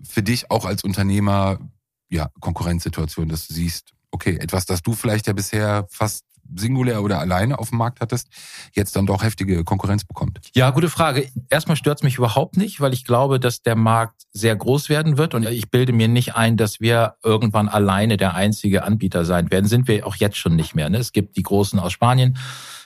für 0.03 0.23
dich 0.23 0.51
auch 0.51 0.65
als 0.65 0.85
Unternehmer 0.85 1.59
ja, 2.11 2.31
Konkurrenzsituation, 2.41 3.29
dass 3.29 3.47
du 3.47 3.55
siehst, 3.55 3.93
okay, 4.11 4.37
etwas, 4.37 4.67
das 4.67 4.83
du 4.83 4.95
vielleicht 4.95 5.27
ja 5.27 5.33
bisher 5.33 5.87
fast 5.91 6.25
singulär 6.55 7.03
oder 7.03 7.19
alleine 7.19 7.59
auf 7.59 7.71
dem 7.71 7.79
Markt 7.79 8.01
hattest, 8.01 8.29
jetzt 8.73 8.97
dann 8.97 9.07
doch 9.07 9.23
heftige 9.23 9.65
Konkurrenz 9.65 10.05
bekommt? 10.05 10.41
Ja, 10.55 10.71
gute 10.71 10.89
Frage. 10.89 11.29
Erstmal 11.49 11.77
stört 11.77 11.99
es 11.99 12.03
mich 12.03 12.17
überhaupt 12.17 12.57
nicht, 12.57 12.81
weil 12.81 12.93
ich 12.93 13.05
glaube, 13.05 13.41
dass 13.41 13.63
der 13.63 13.77
Markt 13.77 14.23
sehr 14.33 14.57
groß 14.57 14.89
werden 14.89 15.19
wird 15.19 15.35
und 15.35 15.47
ich 15.49 15.71
bilde 15.71 15.93
mir 15.93 16.09
nicht 16.09 16.35
ein, 16.37 16.57
dass 16.57 16.81
wir 16.81 17.15
irgendwann 17.23 17.69
alleine 17.69 18.17
der 18.17 18.35
einzige 18.35 18.85
Anbieter 18.85 19.25
sein 19.25 19.51
werden. 19.51 19.67
Sind 19.67 19.89
wir 19.89 20.07
auch 20.07 20.17
jetzt 20.17 20.37
schon 20.37 20.57
nicht 20.57 20.75
mehr. 20.75 20.89
Ne? 20.91 20.99
Es 20.99 21.13
gibt 21.13 21.37
die 21.37 21.43
Großen 21.43 21.79
aus 21.79 21.93
Spanien, 21.93 22.39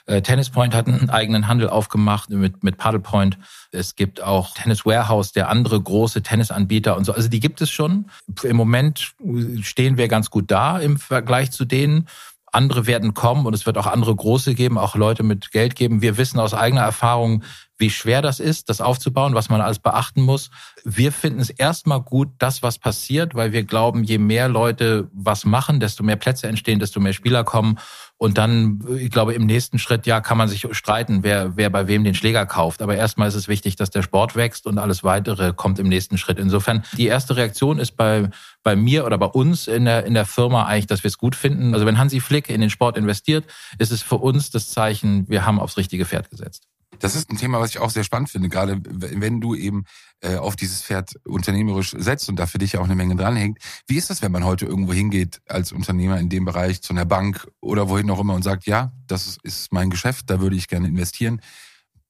äh, 0.07 0.21
Tennis 0.21 0.49
Point 0.49 0.75
hat 0.75 0.87
einen 0.87 1.09
eigenen 1.09 1.47
Handel 1.47 1.69
aufgemacht 1.69 2.29
mit, 2.29 2.63
mit 2.63 2.77
Paddle 2.77 2.99
Point. 2.99 3.37
Es 3.71 3.95
gibt 3.95 4.21
auch 4.21 4.53
Tennis 4.53 4.85
Warehouse, 4.85 5.31
der 5.31 5.49
andere 5.49 5.81
große 5.81 6.21
Tennisanbieter 6.21 6.95
und 6.95 7.05
so. 7.05 7.13
Also 7.13 7.27
die 7.27 7.39
gibt 7.39 7.61
es 7.61 7.71
schon. 7.71 8.05
Im 8.43 8.55
Moment 8.55 9.15
stehen 9.61 9.97
wir 9.97 10.07
ganz 10.07 10.29
gut 10.29 10.51
da 10.51 10.77
im 10.77 10.97
Vergleich 10.97 11.51
zu 11.51 11.65
denen. 11.65 12.07
Andere 12.55 12.87
werden 12.87 13.13
kommen 13.13 13.45
und 13.45 13.53
es 13.53 13.65
wird 13.65 13.77
auch 13.77 13.87
andere 13.87 14.15
große 14.15 14.55
geben, 14.55 14.77
auch 14.77 14.95
Leute 14.95 15.23
mit 15.23 15.51
Geld 15.51 15.75
geben. 15.75 16.01
Wir 16.01 16.17
wissen 16.17 16.39
aus 16.39 16.53
eigener 16.53 16.81
Erfahrung, 16.81 17.43
wie 17.77 17.89
schwer 17.89 18.21
das 18.21 18.39
ist, 18.39 18.69
das 18.69 18.81
aufzubauen, 18.81 19.35
was 19.35 19.49
man 19.49 19.61
alles 19.61 19.79
beachten 19.79 20.21
muss. 20.21 20.49
Wir 20.83 21.11
finden 21.11 21.39
es 21.39 21.49
erstmal 21.49 22.01
gut, 22.01 22.29
das, 22.37 22.63
was 22.63 22.79
passiert, 22.79 23.35
weil 23.35 23.51
wir 23.51 23.63
glauben, 23.63 24.03
je 24.03 24.17
mehr 24.17 24.47
Leute 24.47 25.09
was 25.13 25.45
machen, 25.45 25.79
desto 25.79 26.03
mehr 26.03 26.15
Plätze 26.15 26.47
entstehen, 26.47 26.79
desto 26.79 26.99
mehr 26.99 27.13
Spieler 27.13 27.43
kommen. 27.43 27.77
Und 28.17 28.37
dann, 28.37 28.79
ich 28.97 29.11
glaube, 29.11 29.33
im 29.33 29.45
nächsten 29.45 29.77
Schritt, 29.77 30.05
ja, 30.05 30.21
kann 30.21 30.37
man 30.37 30.47
sich 30.47 30.65
streiten, 30.71 31.21
wer, 31.23 31.57
wer 31.57 31.69
bei 31.69 31.87
wem 31.87 32.05
den 32.05 32.15
Schläger 32.15 32.45
kauft. 32.45 32.81
Aber 32.81 32.95
erstmal 32.95 33.27
ist 33.27 33.35
es 33.35 33.49
wichtig, 33.49 33.75
dass 33.75 33.89
der 33.89 34.03
Sport 34.03 34.37
wächst 34.37 34.67
und 34.67 34.77
alles 34.77 35.03
weitere 35.03 35.51
kommt 35.51 35.79
im 35.79 35.89
nächsten 35.89 36.17
Schritt. 36.17 36.39
Insofern, 36.39 36.83
die 36.95 37.07
erste 37.07 37.35
Reaktion 37.35 37.77
ist 37.77 37.97
bei, 37.97 38.29
bei 38.63 38.77
mir 38.77 39.05
oder 39.05 39.17
bei 39.17 39.25
uns 39.25 39.67
in 39.67 39.83
der, 39.83 40.05
in 40.05 40.13
der 40.13 40.25
Firma 40.25 40.65
eigentlich, 40.65 40.87
dass 40.87 41.03
wir 41.03 41.09
es 41.09 41.17
gut 41.17 41.35
finden. 41.35 41.73
Also 41.73 41.85
wenn 41.85 41.97
Hansi 41.97 42.21
Flick 42.21 42.49
in 42.49 42.61
den 42.61 42.69
Sport 42.69 42.97
investiert, 42.97 43.43
ist 43.79 43.91
es 43.91 44.01
für 44.01 44.15
uns 44.15 44.49
das 44.49 44.69
Zeichen, 44.69 45.27
wir 45.27 45.45
haben 45.45 45.59
aufs 45.59 45.75
richtige 45.75 46.05
Pferd 46.05 46.29
gesetzt. 46.29 46.69
Das 46.99 47.15
ist 47.15 47.29
ein 47.29 47.37
Thema, 47.37 47.59
was 47.59 47.71
ich 47.71 47.79
auch 47.79 47.89
sehr 47.89 48.03
spannend 48.03 48.29
finde, 48.29 48.49
gerade 48.49 48.81
wenn 48.83 49.41
du 49.41 49.55
eben 49.55 49.85
äh, 50.21 50.37
auf 50.37 50.55
dieses 50.55 50.81
Pferd 50.81 51.15
unternehmerisch 51.25 51.95
setzt 51.97 52.29
und 52.29 52.37
da 52.37 52.47
für 52.47 52.57
dich 52.57 52.77
auch 52.77 52.85
eine 52.85 52.95
Menge 52.95 53.15
dranhängt. 53.15 53.59
Wie 53.87 53.97
ist 53.97 54.09
das, 54.09 54.21
wenn 54.21 54.31
man 54.31 54.43
heute 54.43 54.65
irgendwo 54.65 54.93
hingeht 54.93 55.41
als 55.47 55.71
Unternehmer 55.71 56.19
in 56.19 56.29
dem 56.29 56.45
Bereich 56.45 56.81
zu 56.81 56.93
einer 56.93 57.05
Bank 57.05 57.47
oder 57.61 57.89
wohin 57.89 58.09
auch 58.09 58.19
immer 58.19 58.33
und 58.33 58.43
sagt, 58.43 58.65
ja, 58.65 58.91
das 59.07 59.37
ist 59.43 59.71
mein 59.71 59.89
Geschäft, 59.89 60.29
da 60.29 60.39
würde 60.39 60.55
ich 60.55 60.67
gerne 60.67 60.87
investieren. 60.87 61.41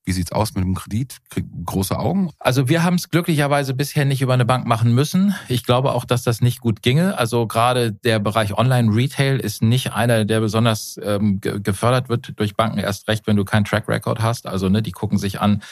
Wie 0.06 0.12
sieht's 0.12 0.32
aus 0.32 0.54
mit 0.54 0.64
dem 0.64 0.76
Kredit? 0.76 1.18
Große 1.66 1.98
Augen? 1.98 2.30
Also 2.38 2.70
wir 2.70 2.84
haben 2.84 2.96
es 2.96 3.10
glücklicherweise 3.10 3.74
bisher 3.74 4.06
nicht 4.06 4.22
über 4.22 4.36
eine 4.36 4.46
Bank 4.46 4.68
machen 4.68 4.94
müssen. 4.94 5.34
Ich 5.48 5.64
glaube 5.64 5.94
auch, 5.94 6.06
dass 6.06 6.22
das 6.22 6.42
nicht 6.42 6.62
gut 6.62 6.84
ginge. 6.84 7.18
Also 7.18 7.48
gerade 7.48 7.92
der 7.92 8.20
Bereich 8.20 8.56
Online-Retail 8.56 9.40
ist 9.40 9.64
nicht 9.64 9.94
einer, 9.94 10.24
der 10.24 10.42
besonders 10.42 11.00
ähm, 11.02 11.42
gefördert 11.42 12.08
wird 12.08 12.40
durch 12.40 12.56
Banken. 12.56 12.78
Erst 12.78 13.08
recht, 13.08 13.26
wenn 13.26 13.36
du 13.36 13.46
keinen 13.46 13.66
Track 13.66 13.90
Record 13.90 14.22
hast. 14.22 14.46
Also 14.46 14.70
ne, 14.70 14.84
die 14.84 14.92
gucken 14.92 15.18
sich 15.18 15.42
an, 15.42 15.64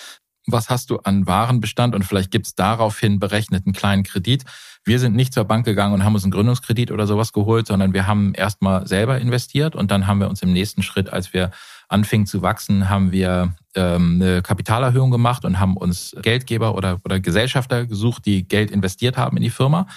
was 0.45 0.69
hast 0.69 0.89
du 0.89 0.97
an 0.99 1.25
Warenbestand 1.25 1.95
und 1.95 2.03
vielleicht 2.03 2.31
gibt's 2.31 2.55
daraufhin 2.55 3.19
berechnet 3.19 3.65
einen 3.65 3.73
kleinen 3.73 4.03
Kredit. 4.03 4.43
Wir 4.83 4.99
sind 4.99 5.15
nicht 5.15 5.33
zur 5.33 5.45
Bank 5.45 5.65
gegangen 5.65 5.93
und 5.93 6.03
haben 6.03 6.13
uns 6.13 6.23
einen 6.23 6.31
Gründungskredit 6.31 6.91
oder 6.91 7.07
sowas 7.07 7.31
geholt, 7.31 7.67
sondern 7.67 7.93
wir 7.93 8.05
haben 8.07 8.33
erstmal 8.33 8.85
selber 8.85 9.19
investiert 9.19 9.75
und 9.75 9.91
dann 9.91 10.07
haben 10.07 10.19
wir 10.19 10.29
uns 10.29 10.41
im 10.41 10.51
nächsten 10.51 10.83
Schritt, 10.83 11.11
als 11.11 11.33
wir 11.33 11.51
anfingen 11.87 12.27
zu 12.27 12.41
wachsen, 12.41 12.89
haben 12.89 13.11
wir 13.11 13.55
ähm, 13.75 14.19
eine 14.21 14.41
Kapitalerhöhung 14.41 15.11
gemacht 15.11 15.45
und 15.45 15.59
haben 15.59 15.77
uns 15.77 16.15
Geldgeber 16.21 16.75
oder, 16.75 16.99
oder 17.05 17.19
Gesellschafter 17.19 17.85
gesucht, 17.85 18.25
die 18.25 18.47
Geld 18.47 18.71
investiert 18.71 19.15
haben 19.15 19.37
in 19.37 19.43
die 19.43 19.49
Firma. 19.49 19.87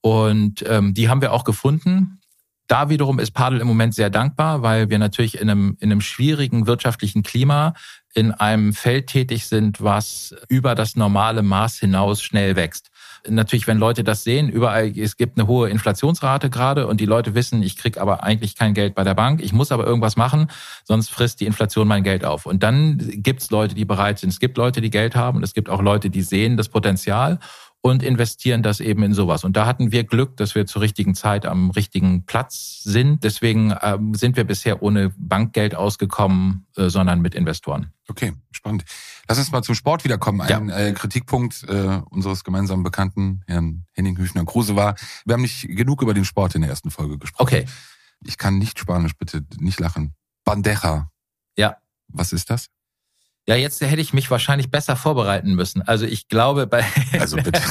Und 0.00 0.64
ähm, 0.66 0.94
die 0.94 1.08
haben 1.08 1.20
wir 1.20 1.32
auch 1.32 1.44
gefunden. 1.44 2.20
Da 2.68 2.90
wiederum 2.90 3.18
ist 3.18 3.32
Padel 3.32 3.60
im 3.60 3.66
Moment 3.66 3.94
sehr 3.94 4.10
dankbar, 4.10 4.62
weil 4.62 4.90
wir 4.90 4.98
natürlich 4.98 5.40
in 5.40 5.50
einem, 5.50 5.76
in 5.80 5.90
einem 5.90 6.02
schwierigen 6.02 6.66
wirtschaftlichen 6.66 7.22
Klima 7.22 7.74
in 8.14 8.30
einem 8.30 8.74
Feld 8.74 9.08
tätig 9.08 9.46
sind, 9.46 9.82
was 9.82 10.34
über 10.48 10.74
das 10.74 10.94
normale 10.94 11.42
Maß 11.42 11.78
hinaus 11.78 12.22
schnell 12.22 12.56
wächst 12.56 12.90
natürlich, 13.28 13.66
wenn 13.66 13.78
Leute 13.78 14.04
das 14.04 14.24
sehen, 14.24 14.48
überall, 14.48 14.92
es 14.96 15.16
gibt 15.16 15.38
eine 15.38 15.46
hohe 15.46 15.68
Inflationsrate 15.68 16.50
gerade 16.50 16.86
und 16.86 17.00
die 17.00 17.06
Leute 17.06 17.34
wissen, 17.34 17.62
ich 17.62 17.76
krieg 17.76 17.98
aber 17.98 18.22
eigentlich 18.22 18.54
kein 18.54 18.74
Geld 18.74 18.94
bei 18.94 19.04
der 19.04 19.14
Bank, 19.14 19.42
ich 19.42 19.52
muss 19.52 19.72
aber 19.72 19.86
irgendwas 19.86 20.16
machen, 20.16 20.48
sonst 20.84 21.10
frisst 21.10 21.40
die 21.40 21.46
Inflation 21.46 21.88
mein 21.88 22.02
Geld 22.02 22.24
auf. 22.24 22.46
Und 22.46 22.62
dann 22.62 22.98
gibt's 22.98 23.50
Leute, 23.50 23.74
die 23.74 23.84
bereit 23.84 24.18
sind. 24.18 24.30
Es 24.30 24.40
gibt 24.40 24.56
Leute, 24.56 24.80
die 24.80 24.90
Geld 24.90 25.16
haben 25.16 25.38
und 25.38 25.42
es 25.42 25.54
gibt 25.54 25.68
auch 25.68 25.82
Leute, 25.82 26.10
die 26.10 26.22
sehen 26.22 26.56
das 26.56 26.68
Potenzial 26.68 27.38
und 27.80 28.02
investieren 28.02 28.62
das 28.62 28.80
eben 28.80 29.02
in 29.02 29.14
sowas. 29.14 29.44
Und 29.44 29.56
da 29.56 29.66
hatten 29.66 29.92
wir 29.92 30.04
Glück, 30.04 30.36
dass 30.36 30.54
wir 30.54 30.66
zur 30.66 30.82
richtigen 30.82 31.14
Zeit 31.14 31.46
am 31.46 31.70
richtigen 31.70 32.24
Platz 32.26 32.80
sind. 32.82 33.22
Deswegen 33.22 33.74
ähm, 33.82 34.14
sind 34.14 34.36
wir 34.36 34.44
bisher 34.44 34.82
ohne 34.82 35.10
Bankgeld 35.16 35.74
ausgekommen, 35.74 36.66
äh, 36.76 36.88
sondern 36.88 37.20
mit 37.20 37.34
Investoren. 37.34 37.92
Okay, 38.08 38.32
spannend. 38.50 38.84
Lass 39.28 39.38
uns 39.38 39.52
mal 39.52 39.62
zum 39.62 39.74
Sport 39.74 40.04
wiederkommen. 40.04 40.40
Ein 40.40 40.68
ja. 40.68 40.76
äh, 40.76 40.92
Kritikpunkt 40.92 41.64
äh, 41.68 42.00
unseres 42.10 42.42
gemeinsamen 42.42 42.82
Bekannten, 42.82 43.42
Herrn 43.46 43.86
Henning 43.92 44.18
Hüfner-Kruse, 44.18 44.74
war, 44.74 44.96
wir 45.24 45.34
haben 45.34 45.42
nicht 45.42 45.68
genug 45.68 46.02
über 46.02 46.14
den 46.14 46.24
Sport 46.24 46.54
in 46.54 46.62
der 46.62 46.70
ersten 46.70 46.90
Folge 46.90 47.18
gesprochen. 47.18 47.42
Okay. 47.42 47.66
Ich 48.24 48.38
kann 48.38 48.58
nicht 48.58 48.78
Spanisch, 48.78 49.16
bitte 49.16 49.44
nicht 49.60 49.78
lachen. 49.78 50.14
Bandeja. 50.44 51.10
Ja. 51.56 51.76
Was 52.08 52.32
ist 52.32 52.50
das? 52.50 52.68
Ja, 53.48 53.56
jetzt 53.56 53.80
hätte 53.80 54.02
ich 54.02 54.12
mich 54.12 54.30
wahrscheinlich 54.30 54.70
besser 54.70 54.94
vorbereiten 54.94 55.54
müssen. 55.54 55.80
Also 55.80 56.04
ich 56.04 56.28
glaube 56.28 56.66
bei. 56.66 56.84
Also 57.18 57.36
bitte. 57.36 57.62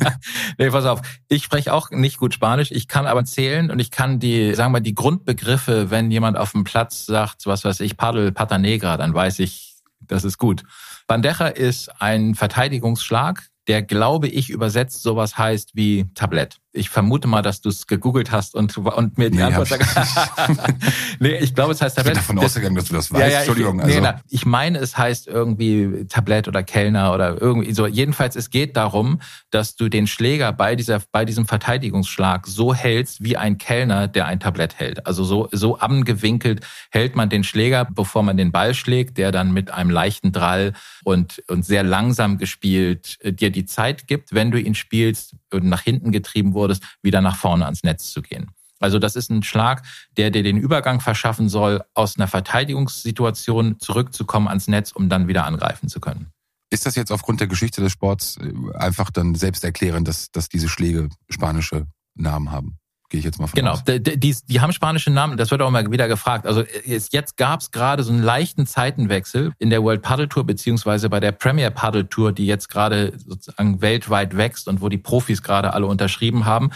nee, 0.58 0.70
pass 0.70 0.86
auf. 0.86 1.02
Ich 1.28 1.44
spreche 1.44 1.74
auch 1.74 1.90
nicht 1.90 2.16
gut 2.16 2.32
Spanisch. 2.32 2.70
Ich 2.70 2.88
kann 2.88 3.06
aber 3.06 3.22
zählen 3.26 3.70
und 3.70 3.78
ich 3.78 3.90
kann 3.90 4.18
die, 4.18 4.54
sagen 4.54 4.72
wir, 4.72 4.80
die 4.80 4.94
Grundbegriffe, 4.94 5.90
wenn 5.90 6.10
jemand 6.10 6.38
auf 6.38 6.52
dem 6.52 6.64
Platz 6.64 7.04
sagt, 7.04 7.44
was 7.44 7.66
weiß 7.66 7.80
ich, 7.80 7.98
Paddel, 7.98 8.32
Pata 8.32 8.56
Negra, 8.56 8.96
dann 8.96 9.12
weiß 9.12 9.40
ich, 9.40 9.76
das 10.00 10.24
ist 10.24 10.38
gut. 10.38 10.62
Bandeja 11.06 11.48
ist 11.48 11.90
ein 12.00 12.34
Verteidigungsschlag, 12.34 13.46
der, 13.68 13.82
glaube 13.82 14.28
ich, 14.28 14.48
übersetzt 14.48 15.02
sowas 15.02 15.36
heißt 15.36 15.72
wie 15.74 16.06
Tablett. 16.14 16.60
Ich 16.76 16.90
vermute 16.90 17.26
mal, 17.28 17.42
dass 17.42 17.60
du 17.60 17.68
es 17.68 17.86
gegoogelt 17.86 18.30
hast 18.30 18.54
und, 18.54 18.76
und 18.76 19.18
mir 19.18 19.30
die 19.30 19.38
nee, 19.38 19.42
Antwort 19.42 19.68
sagst. 19.68 19.96
nee, 21.20 21.36
ich 21.36 21.54
glaube, 21.54 21.72
es 21.72 21.80
heißt 21.80 21.96
Tablett. 21.96 22.18
Ich 22.18 22.26
bin 22.26 22.36
davon 22.36 22.44
ausgegangen, 22.44 22.76
dass 22.76 22.86
du 22.86 22.94
das 22.94 23.12
weißt. 23.12 23.20
Ja, 23.20 23.28
ja, 23.28 23.38
Entschuldigung. 23.38 23.78
Ich, 23.80 23.96
also. 23.96 24.00
nee, 24.00 24.12
ich 24.28 24.46
meine, 24.46 24.78
es 24.78 24.96
heißt 24.96 25.26
irgendwie 25.26 26.06
Tablett 26.08 26.48
oder 26.48 26.62
Kellner 26.62 27.14
oder 27.14 27.40
irgendwie 27.40 27.72
so. 27.72 27.86
Jedenfalls, 27.86 28.36
es 28.36 28.50
geht 28.50 28.76
darum, 28.76 29.20
dass 29.50 29.76
du 29.76 29.88
den 29.88 30.06
Schläger 30.06 30.52
bei 30.52 30.76
dieser, 30.76 31.00
bei 31.12 31.24
diesem 31.24 31.46
Verteidigungsschlag 31.46 32.46
so 32.46 32.74
hältst 32.74 33.22
wie 33.22 33.36
ein 33.36 33.58
Kellner, 33.58 34.08
der 34.08 34.26
ein 34.26 34.40
Tablett 34.40 34.78
hält. 34.78 35.06
Also 35.06 35.24
so, 35.24 35.48
so 35.52 35.78
angewinkelt 35.78 36.66
hält 36.90 37.16
man 37.16 37.28
den 37.28 37.44
Schläger, 37.44 37.86
bevor 37.90 38.22
man 38.22 38.36
den 38.36 38.52
Ball 38.52 38.74
schlägt, 38.74 39.18
der 39.18 39.32
dann 39.32 39.52
mit 39.52 39.70
einem 39.70 39.90
leichten 39.90 40.32
Drall 40.32 40.72
und, 41.04 41.42
und 41.48 41.64
sehr 41.64 41.82
langsam 41.82 42.38
gespielt 42.38 43.18
äh, 43.20 43.32
dir 43.32 43.50
die 43.50 43.64
Zeit 43.64 44.06
gibt, 44.06 44.34
wenn 44.34 44.50
du 44.50 44.60
ihn 44.60 44.74
spielst 44.74 45.36
und 45.52 45.66
nach 45.66 45.82
hinten 45.82 46.12
getrieben 46.12 46.54
wurde 46.54 46.65
wurdest, 46.66 46.84
wieder 47.02 47.20
nach 47.20 47.36
vorne 47.36 47.64
ans 47.64 47.82
Netz 47.82 48.10
zu 48.10 48.22
gehen. 48.22 48.50
Also 48.78 48.98
das 48.98 49.16
ist 49.16 49.30
ein 49.30 49.42
Schlag, 49.42 49.82
der 50.16 50.30
dir 50.30 50.42
den 50.42 50.58
Übergang 50.58 51.00
verschaffen 51.00 51.48
soll, 51.48 51.82
aus 51.94 52.16
einer 52.16 52.28
Verteidigungssituation 52.28 53.80
zurückzukommen 53.80 54.48
ans 54.48 54.68
Netz, 54.68 54.92
um 54.92 55.08
dann 55.08 55.28
wieder 55.28 55.46
angreifen 55.46 55.88
zu 55.88 56.00
können. 56.00 56.30
Ist 56.70 56.84
das 56.84 56.96
jetzt 56.96 57.12
aufgrund 57.12 57.40
der 57.40 57.46
Geschichte 57.46 57.80
des 57.80 57.92
Sports 57.92 58.38
äh, 58.38 58.52
einfach 58.76 59.10
dann 59.10 59.34
selbst 59.34 59.64
erklären, 59.64 60.04
dass, 60.04 60.30
dass 60.30 60.48
diese 60.48 60.68
Schläge 60.68 61.08
spanische 61.30 61.86
Namen 62.14 62.50
haben? 62.50 62.78
Gehe 63.08 63.18
ich 63.20 63.24
jetzt 63.24 63.38
mal 63.38 63.46
von 63.46 63.56
genau. 63.56 63.72
aus. 63.72 63.84
Die, 63.84 64.00
die, 64.00 64.36
die 64.48 64.60
haben 64.60 64.72
spanische 64.72 65.10
Namen, 65.10 65.36
das 65.36 65.50
wird 65.50 65.62
auch 65.62 65.68
immer 65.68 65.90
wieder 65.90 66.08
gefragt. 66.08 66.46
Also 66.46 66.64
jetzt 66.84 67.36
gab 67.36 67.60
es 67.60 67.70
gerade 67.70 68.02
so 68.02 68.12
einen 68.12 68.22
leichten 68.22 68.66
Zeitenwechsel 68.66 69.52
in 69.58 69.70
der 69.70 69.82
World 69.82 70.02
Paddle 70.02 70.28
Tour 70.28 70.44
beziehungsweise 70.44 71.08
bei 71.08 71.20
der 71.20 71.32
Premier 71.32 71.70
Paddle 71.70 72.08
Tour, 72.08 72.32
die 72.32 72.46
jetzt 72.46 72.68
gerade 72.68 73.12
sozusagen 73.16 73.80
weltweit 73.80 74.36
wächst 74.36 74.66
und 74.66 74.80
wo 74.80 74.88
die 74.88 74.98
Profis 74.98 75.42
gerade 75.42 75.72
alle 75.72 75.86
unterschrieben 75.86 76.46
haben 76.46 76.70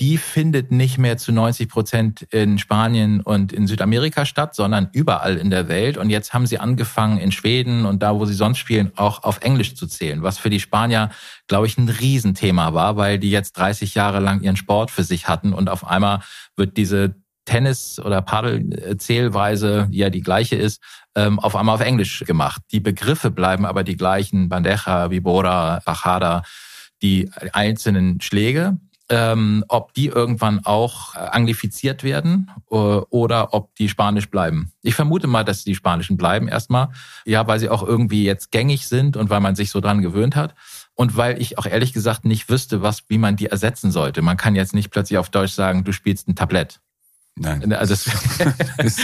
die 0.00 0.18
findet 0.18 0.72
nicht 0.72 0.98
mehr 0.98 1.16
zu 1.18 1.30
90 1.30 1.68
Prozent 1.68 2.22
in 2.30 2.58
Spanien 2.58 3.20
und 3.20 3.52
in 3.52 3.68
Südamerika 3.68 4.26
statt, 4.26 4.54
sondern 4.54 4.88
überall 4.92 5.36
in 5.36 5.50
der 5.50 5.68
Welt. 5.68 5.96
Und 5.96 6.10
jetzt 6.10 6.34
haben 6.34 6.46
sie 6.46 6.58
angefangen, 6.58 7.18
in 7.18 7.30
Schweden 7.30 7.86
und 7.86 8.02
da, 8.02 8.18
wo 8.18 8.24
sie 8.24 8.34
sonst 8.34 8.58
spielen, 8.58 8.90
auch 8.96 9.22
auf 9.22 9.40
Englisch 9.42 9.76
zu 9.76 9.86
zählen, 9.86 10.22
was 10.22 10.38
für 10.38 10.50
die 10.50 10.58
Spanier, 10.58 11.10
glaube 11.46 11.66
ich, 11.66 11.78
ein 11.78 11.88
Riesenthema 11.88 12.74
war, 12.74 12.96
weil 12.96 13.20
die 13.20 13.30
jetzt 13.30 13.52
30 13.52 13.94
Jahre 13.94 14.18
lang 14.18 14.40
ihren 14.40 14.56
Sport 14.56 14.90
für 14.90 15.04
sich 15.04 15.28
hatten 15.28 15.52
und 15.52 15.70
auf 15.70 15.86
einmal 15.86 16.20
wird 16.56 16.76
diese 16.76 17.14
Tennis- 17.44 18.00
oder 18.00 18.22
Paddel-Zählweise, 18.22 19.88
die 19.90 19.98
ja 19.98 20.10
die 20.10 20.22
gleiche 20.22 20.56
ist, 20.56 20.82
ähm, 21.14 21.38
auf 21.38 21.54
einmal 21.54 21.76
auf 21.76 21.82
Englisch 21.82 22.24
gemacht. 22.26 22.62
Die 22.72 22.80
Begriffe 22.80 23.30
bleiben 23.30 23.64
aber 23.64 23.84
die 23.84 23.96
gleichen, 23.96 24.48
Bandeja, 24.48 25.10
Vibora, 25.10 25.80
Bajada, 25.84 26.42
die 27.02 27.30
einzelnen 27.52 28.20
Schläge 28.20 28.78
ähm, 29.10 29.64
ob 29.68 29.92
die 29.92 30.06
irgendwann 30.06 30.64
auch 30.64 31.14
äh, 31.14 31.18
anglifiziert 31.18 32.04
werden 32.04 32.50
äh, 32.70 32.74
oder 32.74 33.52
ob 33.52 33.74
die 33.74 33.88
Spanisch 33.88 34.30
bleiben. 34.30 34.72
Ich 34.82 34.94
vermute 34.94 35.26
mal, 35.26 35.44
dass 35.44 35.64
die 35.64 35.74
Spanischen 35.74 36.16
bleiben 36.16 36.48
erstmal, 36.48 36.88
ja, 37.26 37.46
weil 37.46 37.58
sie 37.58 37.68
auch 37.68 37.82
irgendwie 37.82 38.24
jetzt 38.24 38.50
gängig 38.50 38.88
sind 38.88 39.16
und 39.16 39.28
weil 39.28 39.40
man 39.40 39.56
sich 39.56 39.70
so 39.70 39.80
dran 39.80 40.00
gewöhnt 40.00 40.36
hat 40.36 40.54
und 40.94 41.16
weil 41.16 41.40
ich 41.40 41.58
auch 41.58 41.66
ehrlich 41.66 41.92
gesagt 41.92 42.24
nicht 42.24 42.48
wüsste, 42.48 42.82
was, 42.82 43.04
wie 43.08 43.18
man 43.18 43.36
die 43.36 43.46
ersetzen 43.46 43.90
sollte. 43.90 44.22
Man 44.22 44.36
kann 44.36 44.54
jetzt 44.54 44.74
nicht 44.74 44.90
plötzlich 44.90 45.18
auf 45.18 45.28
Deutsch 45.28 45.52
sagen, 45.52 45.84
du 45.84 45.92
spielst 45.92 46.28
ein 46.28 46.36
Tablett. 46.36 46.80
Nein. 47.36 47.72
Also 47.72 47.94
es, 47.94 48.08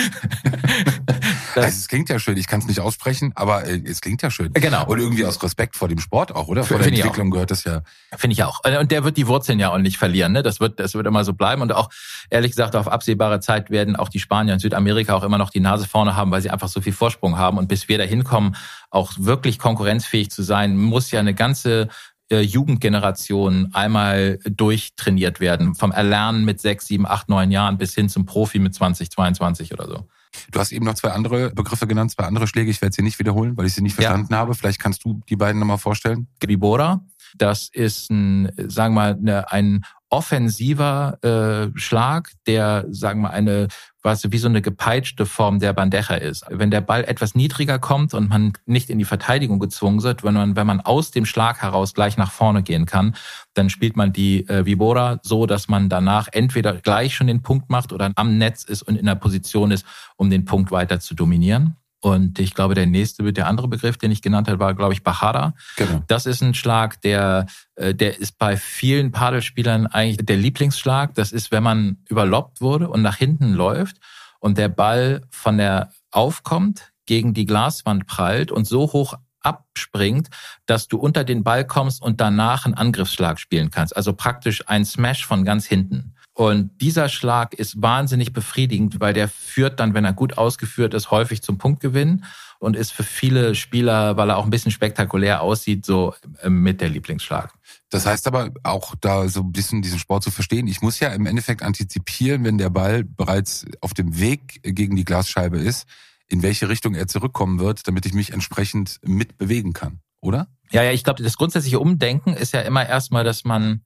das, 1.54 1.64
also 1.64 1.78
es 1.78 1.88
klingt 1.88 2.08
ja 2.08 2.18
schön. 2.18 2.36
Ich 2.36 2.46
kann 2.46 2.60
es 2.60 2.66
nicht 2.66 2.80
aussprechen, 2.80 3.32
aber 3.34 3.64
äh, 3.66 3.82
es 3.84 4.00
klingt 4.00 4.22
ja 4.22 4.30
schön. 4.30 4.52
Genau. 4.52 4.86
Und 4.86 4.98
irgendwie 4.98 5.24
aus 5.24 5.42
Respekt 5.42 5.76
vor 5.76 5.88
dem 5.88 5.98
Sport 5.98 6.34
auch, 6.34 6.48
oder? 6.48 6.64
Vor 6.64 6.78
der 6.78 6.88
Entwicklung 6.88 7.30
gehört 7.30 7.50
das 7.50 7.64
ja. 7.64 7.82
Finde 8.16 8.34
ich 8.34 8.44
auch. 8.44 8.60
Und 8.64 8.90
der 8.90 9.04
wird 9.04 9.16
die 9.16 9.26
Wurzeln 9.26 9.58
ja 9.58 9.70
auch 9.70 9.78
nicht 9.78 9.98
verlieren. 9.98 10.32
Ne? 10.32 10.42
Das 10.42 10.60
wird, 10.60 10.80
das 10.80 10.94
wird 10.94 11.06
immer 11.06 11.24
so 11.24 11.32
bleiben. 11.32 11.62
Und 11.62 11.72
auch 11.72 11.90
ehrlich 12.30 12.52
gesagt 12.52 12.76
auf 12.76 12.88
absehbare 12.88 13.40
Zeit 13.40 13.70
werden 13.70 13.96
auch 13.96 14.08
die 14.08 14.20
Spanier 14.20 14.54
in 14.54 14.60
Südamerika 14.60 15.14
auch 15.14 15.24
immer 15.24 15.38
noch 15.38 15.50
die 15.50 15.60
Nase 15.60 15.86
vorne 15.86 16.16
haben, 16.16 16.30
weil 16.30 16.42
sie 16.42 16.50
einfach 16.50 16.68
so 16.68 16.80
viel 16.80 16.92
Vorsprung 16.92 17.38
haben. 17.38 17.58
Und 17.58 17.68
bis 17.68 17.88
wir 17.88 17.98
da 17.98 18.04
hinkommen, 18.04 18.56
auch 18.90 19.12
wirklich 19.16 19.58
konkurrenzfähig 19.58 20.30
zu 20.30 20.42
sein, 20.42 20.76
muss 20.76 21.10
ja 21.10 21.20
eine 21.20 21.34
ganze 21.34 21.88
äh, 22.30 22.40
Jugendgeneration 22.40 23.70
einmal 23.72 24.38
durchtrainiert 24.44 25.40
werden. 25.40 25.74
Vom 25.74 25.92
Erlernen 25.92 26.44
mit 26.44 26.60
sechs, 26.60 26.86
sieben, 26.86 27.06
acht, 27.06 27.28
neun 27.28 27.50
Jahren 27.50 27.76
bis 27.76 27.94
hin 27.94 28.08
zum 28.08 28.24
Profi 28.24 28.58
mit 28.58 28.74
20, 28.74 29.10
22 29.10 29.72
oder 29.72 29.86
so. 29.86 30.08
Du 30.50 30.58
hast 30.58 30.72
eben 30.72 30.84
noch 30.84 30.94
zwei 30.94 31.10
andere 31.10 31.50
Begriffe 31.50 31.86
genannt, 31.86 32.12
zwei 32.12 32.24
andere 32.24 32.46
Schläge. 32.46 32.70
Ich 32.70 32.80
werde 32.82 32.94
sie 32.94 33.02
nicht 33.02 33.18
wiederholen, 33.18 33.56
weil 33.56 33.66
ich 33.66 33.74
sie 33.74 33.82
nicht 33.82 33.94
verstanden 33.94 34.32
ja. 34.32 34.38
habe. 34.38 34.54
Vielleicht 34.54 34.80
kannst 34.80 35.04
du 35.04 35.20
die 35.28 35.36
beiden 35.36 35.58
nochmal 35.58 35.78
vorstellen. 35.78 36.28
Gribora, 36.40 37.04
das 37.36 37.68
ist 37.72 38.10
ein, 38.10 38.50
sagen 38.56 38.94
wir 38.94 39.16
mal, 39.16 39.44
ein 39.48 39.84
offensiver 40.10 41.18
äh, 41.22 41.78
Schlag, 41.78 42.32
der, 42.46 42.84
sagen 42.90 43.22
wir, 43.22 43.30
eine, 43.30 43.68
was 44.02 44.30
wie 44.30 44.38
so 44.38 44.48
eine 44.48 44.60
gepeitschte 44.60 45.24
Form 45.24 45.60
der 45.60 45.72
Bandeja 45.72 46.16
ist. 46.16 46.44
Wenn 46.48 46.70
der 46.70 46.80
Ball 46.80 47.04
etwas 47.04 47.34
niedriger 47.34 47.78
kommt 47.78 48.12
und 48.12 48.28
man 48.28 48.52
nicht 48.66 48.90
in 48.90 48.98
die 48.98 49.04
Verteidigung 49.04 49.60
gezwungen 49.60 50.02
wird, 50.02 50.24
wenn 50.24 50.34
man, 50.34 50.56
wenn 50.56 50.66
man 50.66 50.80
aus 50.80 51.12
dem 51.12 51.26
Schlag 51.26 51.62
heraus 51.62 51.94
gleich 51.94 52.16
nach 52.16 52.32
vorne 52.32 52.62
gehen 52.62 52.86
kann, 52.86 53.14
dann 53.54 53.70
spielt 53.70 53.96
man 53.96 54.12
die 54.12 54.48
äh, 54.48 54.66
Vibora 54.66 55.20
so, 55.22 55.46
dass 55.46 55.68
man 55.68 55.88
danach 55.88 56.28
entweder 56.32 56.74
gleich 56.74 57.14
schon 57.14 57.28
den 57.28 57.42
Punkt 57.42 57.70
macht 57.70 57.92
oder 57.92 58.10
am 58.16 58.36
Netz 58.36 58.64
ist 58.64 58.82
und 58.82 58.96
in 58.96 59.06
der 59.06 59.14
Position 59.14 59.70
ist, 59.70 59.86
um 60.16 60.28
den 60.28 60.44
Punkt 60.44 60.70
weiter 60.70 60.98
zu 60.98 61.14
dominieren. 61.14 61.76
Und 62.00 62.38
ich 62.38 62.54
glaube, 62.54 62.74
der 62.74 62.86
nächste, 62.86 63.30
der 63.32 63.46
andere 63.46 63.68
Begriff, 63.68 63.98
den 63.98 64.10
ich 64.10 64.22
genannt 64.22 64.48
habe, 64.48 64.58
war, 64.58 64.74
glaube 64.74 64.94
ich, 64.94 65.02
Bajada. 65.02 65.54
Genau. 65.76 66.02
Das 66.06 66.24
ist 66.24 66.42
ein 66.42 66.54
Schlag, 66.54 67.00
der, 67.02 67.46
äh, 67.74 67.94
der 67.94 68.18
ist 68.18 68.38
bei 68.38 68.56
vielen 68.56 69.12
Padelspielern 69.12 69.86
eigentlich 69.86 70.24
der 70.24 70.38
Lieblingsschlag. 70.38 71.14
Das 71.14 71.30
ist, 71.30 71.52
wenn 71.52 71.62
man 71.62 71.98
überloppt 72.08 72.62
wurde 72.62 72.88
und 72.88 73.02
nach 73.02 73.16
hinten 73.16 73.52
läuft 73.52 73.98
und 74.38 74.56
der 74.56 74.70
Ball 74.70 75.22
von 75.30 75.58
der 75.58 75.90
aufkommt, 76.10 76.90
gegen 77.06 77.34
die 77.34 77.44
Glaswand 77.44 78.06
prallt 78.06 78.52
und 78.52 78.66
so 78.66 78.92
hoch 78.92 79.14
abspringt, 79.40 80.28
dass 80.66 80.88
du 80.88 80.96
unter 80.98 81.24
den 81.24 81.42
Ball 81.42 81.66
kommst 81.66 82.02
und 82.02 82.20
danach 82.20 82.66
einen 82.66 82.74
Angriffsschlag 82.74 83.40
spielen 83.40 83.70
kannst. 83.70 83.96
Also 83.96 84.12
praktisch 84.12 84.68
ein 84.68 84.84
Smash 84.84 85.26
von 85.26 85.44
ganz 85.44 85.66
hinten. 85.66 86.14
Und 86.40 86.80
dieser 86.80 87.10
Schlag 87.10 87.52
ist 87.52 87.82
wahnsinnig 87.82 88.32
befriedigend, 88.32 88.98
weil 88.98 89.12
der 89.12 89.28
führt 89.28 89.78
dann, 89.78 89.92
wenn 89.92 90.06
er 90.06 90.14
gut 90.14 90.38
ausgeführt 90.38 90.94
ist, 90.94 91.10
häufig 91.10 91.42
zum 91.42 91.58
Punktgewinn 91.58 92.24
und 92.58 92.76
ist 92.76 92.92
für 92.92 93.02
viele 93.02 93.54
Spieler, 93.54 94.16
weil 94.16 94.30
er 94.30 94.38
auch 94.38 94.44
ein 94.44 94.50
bisschen 94.50 94.72
spektakulär 94.72 95.42
aussieht, 95.42 95.84
so 95.84 96.14
ähm, 96.42 96.62
mit 96.62 96.80
der 96.80 96.88
Lieblingsschlag. 96.88 97.52
Das 97.90 98.06
heißt 98.06 98.26
aber 98.26 98.52
auch 98.62 98.94
da 99.02 99.28
so 99.28 99.40
ein 99.40 99.52
bisschen 99.52 99.82
diesen 99.82 99.98
Sport 99.98 100.22
zu 100.22 100.30
verstehen. 100.30 100.66
Ich 100.66 100.80
muss 100.80 100.98
ja 100.98 101.10
im 101.10 101.26
Endeffekt 101.26 101.62
antizipieren, 101.62 102.42
wenn 102.42 102.56
der 102.56 102.70
Ball 102.70 103.04
bereits 103.04 103.66
auf 103.82 103.92
dem 103.92 104.18
Weg 104.18 104.60
gegen 104.62 104.96
die 104.96 105.04
Glasscheibe 105.04 105.58
ist, 105.58 105.86
in 106.26 106.42
welche 106.42 106.70
Richtung 106.70 106.94
er 106.94 107.06
zurückkommen 107.06 107.58
wird, 107.58 107.86
damit 107.86 108.06
ich 108.06 108.14
mich 108.14 108.32
entsprechend 108.32 108.98
mitbewegen 109.02 109.74
kann, 109.74 110.00
oder? 110.22 110.46
Ja, 110.70 110.84
ja, 110.84 110.92
ich 110.92 111.04
glaube, 111.04 111.22
das 111.22 111.36
grundsätzliche 111.36 111.80
Umdenken 111.80 112.32
ist 112.32 112.54
ja 112.54 112.62
immer 112.62 112.88
erstmal, 112.88 113.24
dass 113.24 113.44
man 113.44 113.82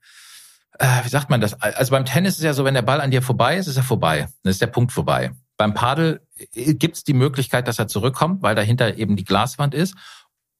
äh, 0.78 1.04
wie 1.04 1.08
sagt 1.08 1.30
man 1.30 1.40
das? 1.40 1.54
Also 1.54 1.92
beim 1.92 2.04
Tennis 2.04 2.36
ist 2.36 2.44
ja 2.44 2.54
so, 2.54 2.64
wenn 2.64 2.74
der 2.74 2.82
Ball 2.82 3.00
an 3.00 3.10
dir 3.10 3.22
vorbei 3.22 3.56
ist, 3.56 3.66
ist 3.66 3.76
er 3.76 3.82
vorbei. 3.82 4.28
Dann 4.42 4.50
ist 4.50 4.60
der 4.60 4.66
Punkt 4.66 4.92
vorbei. 4.92 5.32
Beim 5.56 5.74
Padel 5.74 6.20
äh, 6.54 6.74
gibt 6.74 6.96
es 6.96 7.04
die 7.04 7.14
Möglichkeit, 7.14 7.68
dass 7.68 7.78
er 7.78 7.88
zurückkommt, 7.88 8.42
weil 8.42 8.54
dahinter 8.54 8.96
eben 8.96 9.16
die 9.16 9.24
Glaswand 9.24 9.74
ist. 9.74 9.94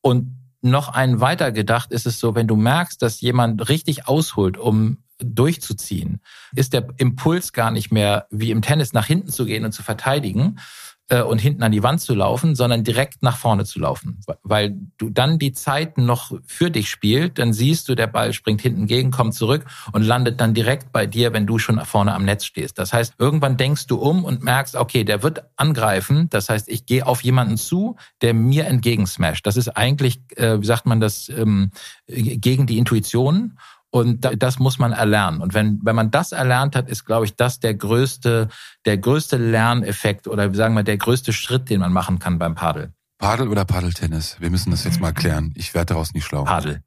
Und 0.00 0.36
noch 0.60 0.88
einen 0.88 1.20
weiter 1.20 1.52
gedacht 1.52 1.92
ist 1.92 2.06
es 2.06 2.18
so, 2.20 2.34
wenn 2.34 2.46
du 2.46 2.56
merkst, 2.56 3.02
dass 3.02 3.20
jemand 3.20 3.68
richtig 3.68 4.08
ausholt, 4.08 4.56
um 4.56 4.98
durchzuziehen, 5.18 6.20
ist 6.54 6.72
der 6.72 6.88
Impuls 6.96 7.52
gar 7.52 7.70
nicht 7.70 7.92
mehr 7.92 8.26
wie 8.30 8.50
im 8.50 8.62
Tennis 8.62 8.92
nach 8.92 9.06
hinten 9.06 9.28
zu 9.28 9.44
gehen 9.44 9.64
und 9.64 9.72
zu 9.72 9.82
verteidigen, 9.82 10.58
äh, 11.08 11.22
und 11.22 11.38
hinten 11.38 11.62
an 11.62 11.72
die 11.72 11.82
Wand 11.82 12.00
zu 12.00 12.14
laufen, 12.14 12.54
sondern 12.54 12.84
direkt 12.84 13.22
nach 13.22 13.36
vorne 13.36 13.64
zu 13.64 13.78
laufen. 13.78 14.20
Weil 14.42 14.74
du 14.96 15.10
dann 15.10 15.38
die 15.38 15.52
Zeit 15.52 15.98
noch 15.98 16.32
für 16.46 16.70
dich 16.70 16.88
spielt, 16.88 17.38
dann 17.38 17.52
siehst 17.52 17.88
du, 17.88 17.94
der 17.94 18.06
Ball 18.06 18.32
springt 18.32 18.62
hinten 18.62 18.86
gegen, 18.86 19.10
kommt 19.10 19.34
zurück 19.34 19.64
und 19.92 20.02
landet 20.02 20.40
dann 20.40 20.54
direkt 20.54 20.92
bei 20.92 21.06
dir, 21.06 21.32
wenn 21.32 21.46
du 21.46 21.58
schon 21.58 21.78
vorne 21.84 22.14
am 22.14 22.24
Netz 22.24 22.44
stehst. 22.44 22.78
Das 22.78 22.92
heißt, 22.92 23.14
irgendwann 23.18 23.56
denkst 23.56 23.86
du 23.86 23.96
um 23.96 24.24
und 24.24 24.42
merkst, 24.42 24.76
okay, 24.76 25.04
der 25.04 25.22
wird 25.22 25.44
angreifen. 25.56 26.28
Das 26.30 26.48
heißt, 26.48 26.68
ich 26.68 26.86
gehe 26.86 27.06
auf 27.06 27.22
jemanden 27.22 27.56
zu, 27.56 27.96
der 28.22 28.32
mir 28.32 28.66
entgegen 28.66 29.06
smasht. 29.06 29.46
Das 29.46 29.56
ist 29.56 29.68
eigentlich, 29.68 30.20
äh, 30.36 30.60
wie 30.60 30.66
sagt 30.66 30.86
man 30.86 31.00
das, 31.00 31.28
ähm, 31.28 31.70
gegen 32.06 32.66
die 32.66 32.78
Intuition. 32.78 33.58
Und 33.94 34.28
das 34.42 34.58
muss 34.58 34.80
man 34.80 34.90
erlernen. 34.90 35.40
Und 35.40 35.54
wenn, 35.54 35.78
wenn 35.84 35.94
man 35.94 36.10
das 36.10 36.32
erlernt 36.32 36.74
hat, 36.74 36.88
ist, 36.88 37.04
glaube 37.04 37.26
ich, 37.26 37.36
das 37.36 37.60
der 37.60 37.74
größte, 37.74 38.48
der 38.86 38.98
größte 38.98 39.36
Lerneffekt 39.36 40.26
oder 40.26 40.52
sagen 40.52 40.74
wir 40.74 40.82
der 40.82 40.96
größte 40.96 41.32
Schritt, 41.32 41.70
den 41.70 41.78
man 41.78 41.92
machen 41.92 42.18
kann 42.18 42.40
beim 42.40 42.56
Padel. 42.56 42.92
Padel 43.18 43.46
oder 43.46 43.64
Paddeltennis? 43.64 44.40
Wir 44.40 44.50
müssen 44.50 44.72
das 44.72 44.82
jetzt 44.82 45.00
mal 45.00 45.12
klären. 45.12 45.52
Ich 45.54 45.74
werde 45.74 45.94
daraus 45.94 46.12
nicht 46.12 46.24
schlau. 46.24 46.42
Padel. 46.42 46.82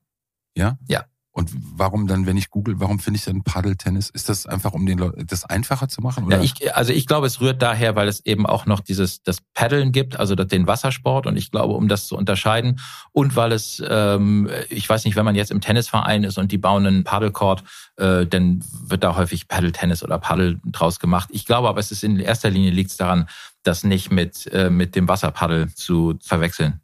Ja? 0.54 0.78
Ja. 0.90 1.06
Und 1.38 1.52
warum 1.54 2.08
dann, 2.08 2.26
wenn 2.26 2.36
ich 2.36 2.50
google, 2.50 2.80
warum 2.80 2.98
finde 2.98 3.20
ich 3.20 3.26
dann 3.26 3.44
Paddeltennis? 3.44 4.10
Ist 4.10 4.28
das 4.28 4.48
einfach, 4.48 4.74
um 4.74 4.88
den 4.88 4.98
Leuten 4.98 5.28
das 5.28 5.46
einfacher 5.46 5.88
zu 5.88 6.02
machen? 6.02 6.24
Oder? 6.26 6.38
Ja, 6.38 6.44
ich, 6.44 6.76
also 6.76 6.92
ich 6.92 7.06
glaube, 7.06 7.28
es 7.28 7.40
rührt 7.40 7.62
daher, 7.62 7.96
weil 7.96 8.08
es 8.08 8.26
eben 8.26 8.48
auch 8.48 8.66
noch 8.66 8.80
dieses 8.80 9.22
das 9.22 9.38
Paddeln 9.54 9.92
gibt, 9.92 10.20
also 10.20 10.34
den 10.34 10.66
Wassersport. 10.66 11.28
Und 11.28 11.38
ich 11.38 11.52
glaube, 11.52 11.76
um 11.76 11.90
das 11.90 12.08
zu 12.08 12.18
unterscheiden 12.18 12.80
und 13.12 13.36
weil 13.36 13.52
es, 13.52 13.84
ähm, 13.88 14.50
ich 14.70 14.90
weiß 14.90 15.06
nicht, 15.06 15.16
wenn 15.16 15.26
man 15.26 15.36
jetzt 15.36 15.52
im 15.52 15.62
Tennisverein 15.62 16.24
ist 16.24 16.40
und 16.40 16.52
die 16.52 16.58
bauen 16.58 16.88
einen 16.88 17.04
Paddelcourt, 17.04 17.64
äh, 17.98 18.26
dann 18.26 18.64
wird 18.88 19.04
da 19.04 19.16
häufig 19.16 19.48
Paddeltennis 19.48 20.04
oder 20.04 20.18
Paddel 20.18 20.60
draus 20.66 21.00
gemacht. 21.00 21.30
Ich 21.32 21.46
glaube 21.46 21.70
aber, 21.70 21.80
es 21.80 21.92
ist 21.92 22.04
in 22.04 22.20
erster 22.20 22.50
Linie 22.50 22.72
liegt 22.72 22.90
es 22.90 22.98
daran, 22.98 23.30
das 23.62 23.84
nicht 23.84 24.12
mit 24.12 24.48
äh, 24.52 24.72
mit 24.72 24.96
dem 24.96 25.08
Wasserpaddel 25.08 25.72
zu 25.76 26.18
verwechseln. 26.20 26.82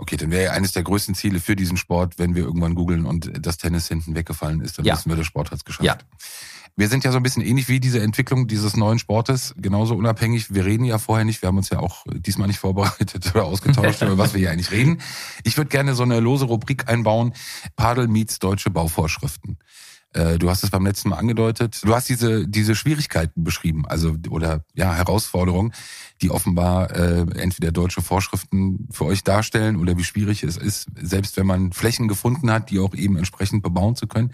Okay, 0.00 0.16
dann 0.16 0.30
wäre 0.30 0.44
ja 0.44 0.50
eines 0.52 0.72
der 0.72 0.82
größten 0.82 1.14
Ziele 1.14 1.40
für 1.40 1.56
diesen 1.56 1.76
Sport, 1.76 2.18
wenn 2.18 2.34
wir 2.34 2.42
irgendwann 2.42 2.74
googeln 2.74 3.04
und 3.04 3.30
das 3.38 3.58
Tennis 3.58 3.86
hinten 3.86 4.14
weggefallen 4.14 4.62
ist, 4.62 4.78
dann 4.78 4.86
ja. 4.86 4.94
wissen 4.94 5.10
wir, 5.10 5.16
der 5.16 5.24
Sport 5.24 5.50
hat 5.50 5.58
es 5.58 5.64
geschafft. 5.66 5.84
Ja. 5.84 5.98
Wir 6.74 6.88
sind 6.88 7.04
ja 7.04 7.12
so 7.12 7.18
ein 7.18 7.22
bisschen 7.22 7.42
ähnlich 7.42 7.68
wie 7.68 7.80
diese 7.80 8.00
Entwicklung 8.00 8.46
dieses 8.46 8.78
neuen 8.78 8.98
Sportes, 8.98 9.54
genauso 9.58 9.94
unabhängig. 9.96 10.54
Wir 10.54 10.64
reden 10.64 10.84
ja 10.84 10.96
vorher 10.96 11.26
nicht, 11.26 11.42
wir 11.42 11.48
haben 11.48 11.58
uns 11.58 11.68
ja 11.68 11.80
auch 11.80 12.06
diesmal 12.10 12.48
nicht 12.48 12.60
vorbereitet 12.60 13.30
oder 13.34 13.44
ausgetauscht, 13.44 14.00
über 14.02 14.16
was 14.16 14.32
wir 14.32 14.40
hier 14.40 14.50
eigentlich 14.50 14.70
reden. 14.70 15.02
Ich 15.44 15.58
würde 15.58 15.68
gerne 15.68 15.94
so 15.94 16.02
eine 16.02 16.18
lose 16.20 16.46
Rubrik 16.46 16.88
einbauen, 16.88 17.34
Padel 17.76 18.08
meets 18.08 18.38
deutsche 18.38 18.70
Bauvorschriften. 18.70 19.58
Äh, 20.12 20.38
du 20.38 20.50
hast 20.50 20.64
es 20.64 20.70
beim 20.70 20.84
letzten 20.84 21.10
Mal 21.10 21.16
angedeutet. 21.16 21.80
Du 21.84 21.94
hast 21.94 22.08
diese, 22.08 22.48
diese 22.48 22.74
Schwierigkeiten 22.74 23.44
beschrieben, 23.44 23.86
also 23.86 24.16
oder 24.28 24.64
ja, 24.74 24.92
Herausforderungen, 24.92 25.72
die 26.20 26.30
offenbar 26.30 26.90
äh, 26.90 27.20
entweder 27.38 27.70
deutsche 27.70 28.02
Vorschriften 28.02 28.88
für 28.90 29.04
euch 29.04 29.22
darstellen 29.22 29.76
oder 29.76 29.96
wie 29.96 30.04
schwierig 30.04 30.42
es 30.42 30.56
ist, 30.56 30.88
selbst 31.00 31.36
wenn 31.36 31.46
man 31.46 31.72
Flächen 31.72 32.08
gefunden 32.08 32.50
hat, 32.50 32.70
die 32.70 32.80
auch 32.80 32.94
eben 32.94 33.16
entsprechend 33.16 33.62
bebauen 33.62 33.94
zu 33.94 34.06
können. 34.06 34.32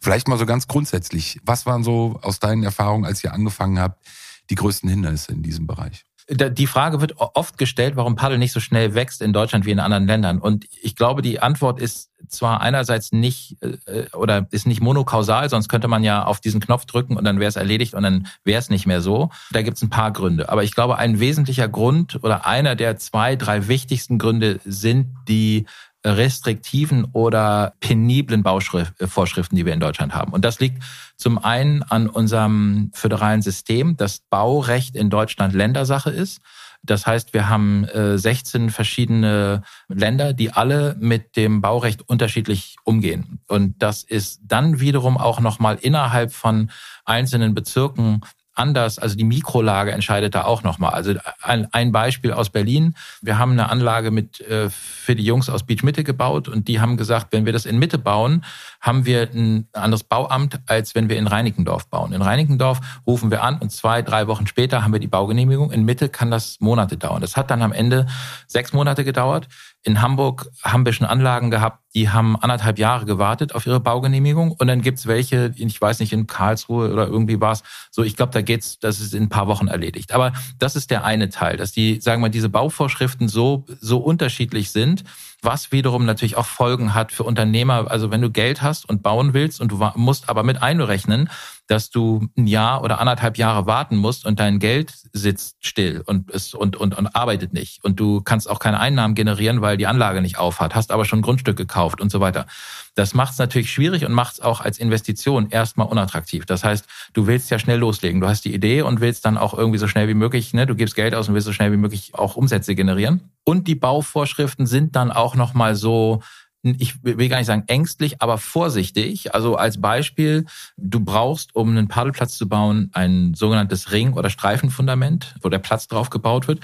Vielleicht 0.00 0.28
mal 0.28 0.38
so 0.38 0.46
ganz 0.46 0.68
grundsätzlich, 0.68 1.40
was 1.44 1.64
waren 1.64 1.84
so 1.84 2.18
aus 2.22 2.38
deinen 2.38 2.62
Erfahrungen, 2.62 3.06
als 3.06 3.24
ihr 3.24 3.32
angefangen 3.32 3.78
habt, 3.78 4.06
die 4.50 4.56
größten 4.56 4.90
Hindernisse 4.90 5.32
in 5.32 5.42
diesem 5.42 5.66
Bereich? 5.66 6.04
Die 6.28 6.66
Frage 6.66 7.02
wird 7.02 7.16
oft 7.18 7.58
gestellt, 7.58 7.96
warum 7.96 8.16
Paddel 8.16 8.38
nicht 8.38 8.52
so 8.52 8.60
schnell 8.60 8.94
wächst 8.94 9.20
in 9.20 9.34
Deutschland 9.34 9.66
wie 9.66 9.72
in 9.72 9.80
anderen 9.80 10.06
Ländern. 10.06 10.38
Und 10.38 10.66
ich 10.80 10.96
glaube, 10.96 11.20
die 11.20 11.40
Antwort 11.40 11.78
ist 11.78 12.10
zwar 12.34 12.60
einerseits 12.60 13.12
nicht 13.12 13.56
äh, 13.62 14.06
oder 14.14 14.46
ist 14.50 14.66
nicht 14.66 14.80
monokausal, 14.80 15.48
sonst 15.48 15.68
könnte 15.68 15.88
man 15.88 16.04
ja 16.04 16.24
auf 16.24 16.40
diesen 16.40 16.60
Knopf 16.60 16.84
drücken 16.86 17.16
und 17.16 17.24
dann 17.24 17.40
wäre 17.40 17.48
es 17.48 17.56
erledigt 17.56 17.94
und 17.94 18.02
dann 18.02 18.26
wäre 18.44 18.58
es 18.58 18.70
nicht 18.70 18.86
mehr 18.86 19.00
so. 19.00 19.30
Da 19.52 19.62
gibt 19.62 19.76
es 19.76 19.82
ein 19.82 19.90
paar 19.90 20.12
Gründe. 20.12 20.48
Aber 20.48 20.64
ich 20.64 20.74
glaube, 20.74 20.98
ein 20.98 21.20
wesentlicher 21.20 21.68
Grund 21.68 22.18
oder 22.22 22.46
einer 22.46 22.76
der 22.76 22.96
zwei, 22.98 23.36
drei 23.36 23.68
wichtigsten 23.68 24.18
Gründe 24.18 24.60
sind 24.64 25.08
die 25.28 25.66
restriktiven 26.04 27.06
oder 27.12 27.74
peniblen 27.80 28.42
Bauvorschriften, 28.42 29.56
die 29.56 29.64
wir 29.64 29.72
in 29.72 29.80
Deutschland 29.80 30.14
haben. 30.14 30.32
Und 30.32 30.44
das 30.44 30.60
liegt 30.60 30.82
zum 31.16 31.42
einen 31.42 31.82
an 31.82 32.08
unserem 32.08 32.90
föderalen 32.92 33.40
System, 33.40 33.96
dass 33.96 34.20
Baurecht 34.28 34.96
in 34.96 35.08
Deutschland 35.08 35.54
Ländersache 35.54 36.10
ist. 36.10 36.40
Das 36.84 37.06
heißt, 37.06 37.32
wir 37.32 37.48
haben 37.48 37.86
16 37.92 38.68
äh, 38.68 38.70
verschiedene 38.70 39.62
Länder, 39.88 40.32
die 40.32 40.52
alle 40.52 40.96
mit 40.98 41.36
dem 41.36 41.60
Baurecht 41.60 42.02
unterschiedlich 42.08 42.76
umgehen. 42.84 43.40
Und 43.48 43.82
das 43.82 44.02
ist 44.02 44.40
dann 44.44 44.80
wiederum 44.80 45.16
auch 45.16 45.40
nochmal 45.40 45.78
innerhalb 45.80 46.32
von 46.32 46.70
einzelnen 47.04 47.54
Bezirken 47.54 48.20
anders, 48.54 48.98
also 48.98 49.16
die 49.16 49.24
Mikrolage 49.24 49.92
entscheidet 49.92 50.34
da 50.34 50.44
auch 50.44 50.62
nochmal. 50.62 50.92
Also 50.92 51.14
ein, 51.42 51.92
Beispiel 51.92 52.32
aus 52.32 52.50
Berlin. 52.50 52.94
Wir 53.20 53.38
haben 53.38 53.52
eine 53.52 53.68
Anlage 53.68 54.10
mit 54.10 54.40
äh, 54.40 54.70
für 54.70 55.14
die 55.14 55.24
Jungs 55.24 55.48
aus 55.48 55.64
Beach 55.64 55.82
Mitte 55.82 56.04
gebaut 56.04 56.48
und 56.48 56.68
die 56.68 56.80
haben 56.80 56.96
gesagt, 56.96 57.28
wenn 57.32 57.46
wir 57.46 57.52
das 57.52 57.66
in 57.66 57.78
Mitte 57.78 57.98
bauen, 57.98 58.44
haben 58.84 59.06
wir 59.06 59.30
ein 59.32 59.66
anderes 59.72 60.04
Bauamt, 60.04 60.60
als 60.66 60.94
wenn 60.94 61.08
wir 61.08 61.16
in 61.16 61.26
Reinickendorf 61.26 61.88
bauen. 61.88 62.12
In 62.12 62.20
Reinickendorf 62.20 62.80
rufen 63.06 63.30
wir 63.30 63.42
an 63.42 63.58
und 63.58 63.72
zwei, 63.72 64.02
drei 64.02 64.26
Wochen 64.26 64.46
später 64.46 64.84
haben 64.84 64.92
wir 64.92 65.00
die 65.00 65.06
Baugenehmigung. 65.06 65.72
In 65.72 65.86
Mitte 65.86 66.10
kann 66.10 66.30
das 66.30 66.60
Monate 66.60 66.98
dauern. 66.98 67.22
Das 67.22 67.34
hat 67.34 67.50
dann 67.50 67.62
am 67.62 67.72
Ende 67.72 68.06
sechs 68.46 68.74
Monate 68.74 69.02
gedauert. 69.02 69.48
In 69.84 70.02
Hamburg 70.02 70.50
haben 70.62 70.84
wir 70.84 70.92
schon 70.92 71.06
Anlagen 71.06 71.50
gehabt, 71.50 71.82
die 71.94 72.10
haben 72.10 72.36
anderthalb 72.36 72.78
Jahre 72.78 73.06
gewartet 73.06 73.54
auf 73.54 73.66
ihre 73.66 73.80
Baugenehmigung. 73.80 74.52
Und 74.52 74.66
dann 74.66 74.82
gibt's 74.82 75.06
welche, 75.06 75.54
ich 75.56 75.80
weiß 75.80 76.00
nicht, 76.00 76.12
in 76.12 76.26
Karlsruhe 76.26 76.92
oder 76.92 77.06
irgendwie 77.06 77.40
war's 77.40 77.62
so, 77.90 78.02
ich 78.02 78.16
glaube, 78.16 78.32
da 78.32 78.42
geht's, 78.42 78.78
das 78.80 79.00
ist 79.00 79.14
in 79.14 79.24
ein 79.24 79.28
paar 79.30 79.46
Wochen 79.46 79.68
erledigt. 79.68 80.12
Aber 80.12 80.34
das 80.58 80.76
ist 80.76 80.90
der 80.90 81.04
eine 81.04 81.30
Teil, 81.30 81.56
dass 81.56 81.72
die, 81.72 82.02
sagen 82.02 82.20
wir, 82.20 82.28
diese 82.28 82.50
Bauvorschriften 82.50 83.28
so, 83.28 83.64
so 83.80 83.96
unterschiedlich 83.96 84.70
sind, 84.70 85.04
was 85.44 85.72
wiederum 85.72 86.04
natürlich 86.04 86.36
auch 86.36 86.46
Folgen 86.46 86.94
hat 86.94 87.12
für 87.12 87.24
Unternehmer. 87.24 87.90
Also 87.90 88.10
wenn 88.10 88.22
du 88.22 88.30
Geld 88.30 88.62
hast 88.62 88.88
und 88.88 89.02
bauen 89.02 89.34
willst 89.34 89.60
und 89.60 89.70
du 89.70 89.90
musst 89.96 90.28
aber 90.28 90.42
mit 90.42 90.62
einrechnen, 90.62 91.30
dass 91.66 91.90
du 91.90 92.28
ein 92.36 92.46
Jahr 92.46 92.82
oder 92.82 93.00
anderthalb 93.00 93.38
Jahre 93.38 93.66
warten 93.66 93.96
musst 93.96 94.26
und 94.26 94.38
dein 94.38 94.58
Geld 94.58 94.92
sitzt 95.12 95.56
still 95.60 96.02
und, 96.06 96.30
ist, 96.30 96.54
und, 96.54 96.76
und, 96.76 96.96
und 96.96 97.16
arbeitet 97.16 97.52
nicht. 97.54 97.82
Und 97.84 97.98
du 97.98 98.20
kannst 98.20 98.50
auch 98.50 98.58
keine 98.58 98.80
Einnahmen 98.80 99.14
generieren, 99.14 99.60
weil 99.62 99.76
die 99.76 99.86
Anlage 99.86 100.20
nicht 100.20 100.38
aufhat, 100.38 100.74
hast 100.74 100.90
aber 100.90 101.04
schon 101.04 101.22
Grundstück 101.22 101.56
gekauft 101.56 102.00
und 102.00 102.10
so 102.10 102.20
weiter. 102.20 102.46
Das 102.94 103.14
macht 103.14 103.32
es 103.32 103.38
natürlich 103.38 103.72
schwierig 103.72 104.04
und 104.04 104.12
macht 104.12 104.34
es 104.34 104.40
auch 104.40 104.60
als 104.60 104.78
Investition 104.78 105.48
erstmal 105.50 105.86
unattraktiv. 105.86 106.44
Das 106.46 106.64
heißt, 106.64 106.86
du 107.12 107.26
willst 107.26 107.50
ja 107.50 107.58
schnell 107.58 107.78
loslegen. 107.78 108.20
Du 108.20 108.28
hast 108.28 108.44
die 108.44 108.54
Idee 108.54 108.82
und 108.82 109.00
willst 109.00 109.24
dann 109.24 109.38
auch 109.38 109.54
irgendwie 109.54 109.78
so 109.78 109.88
schnell 109.88 110.08
wie 110.08 110.14
möglich, 110.14 110.52
ne, 110.52 110.66
du 110.66 110.74
gibst 110.74 110.94
Geld 110.94 111.14
aus 111.14 111.28
und 111.28 111.34
willst 111.34 111.46
so 111.46 111.52
schnell 111.52 111.72
wie 111.72 111.76
möglich 111.76 112.14
auch 112.14 112.36
Umsätze 112.36 112.74
generieren. 112.74 113.30
Und 113.44 113.68
die 113.68 113.74
Bauvorschriften 113.74 114.66
sind 114.66 114.96
dann 114.96 115.10
auch 115.10 115.34
nochmal 115.34 115.74
so, 115.74 116.22
ich 116.64 117.02
will 117.02 117.28
gar 117.28 117.38
nicht 117.38 117.46
sagen 117.46 117.64
ängstlich, 117.66 118.22
aber 118.22 118.38
vorsichtig. 118.38 119.34
Also 119.34 119.56
als 119.56 119.80
Beispiel, 119.80 120.46
du 120.76 121.00
brauchst, 121.00 121.54
um 121.54 121.70
einen 121.70 121.88
Paddelplatz 121.88 122.36
zu 122.36 122.48
bauen, 122.48 122.90
ein 122.92 123.34
sogenanntes 123.34 123.92
Ring- 123.92 124.14
oder 124.14 124.30
Streifenfundament, 124.30 125.34
wo 125.42 125.48
der 125.48 125.58
Platz 125.58 125.88
drauf 125.88 126.10
gebaut 126.10 126.48
wird. 126.48 126.60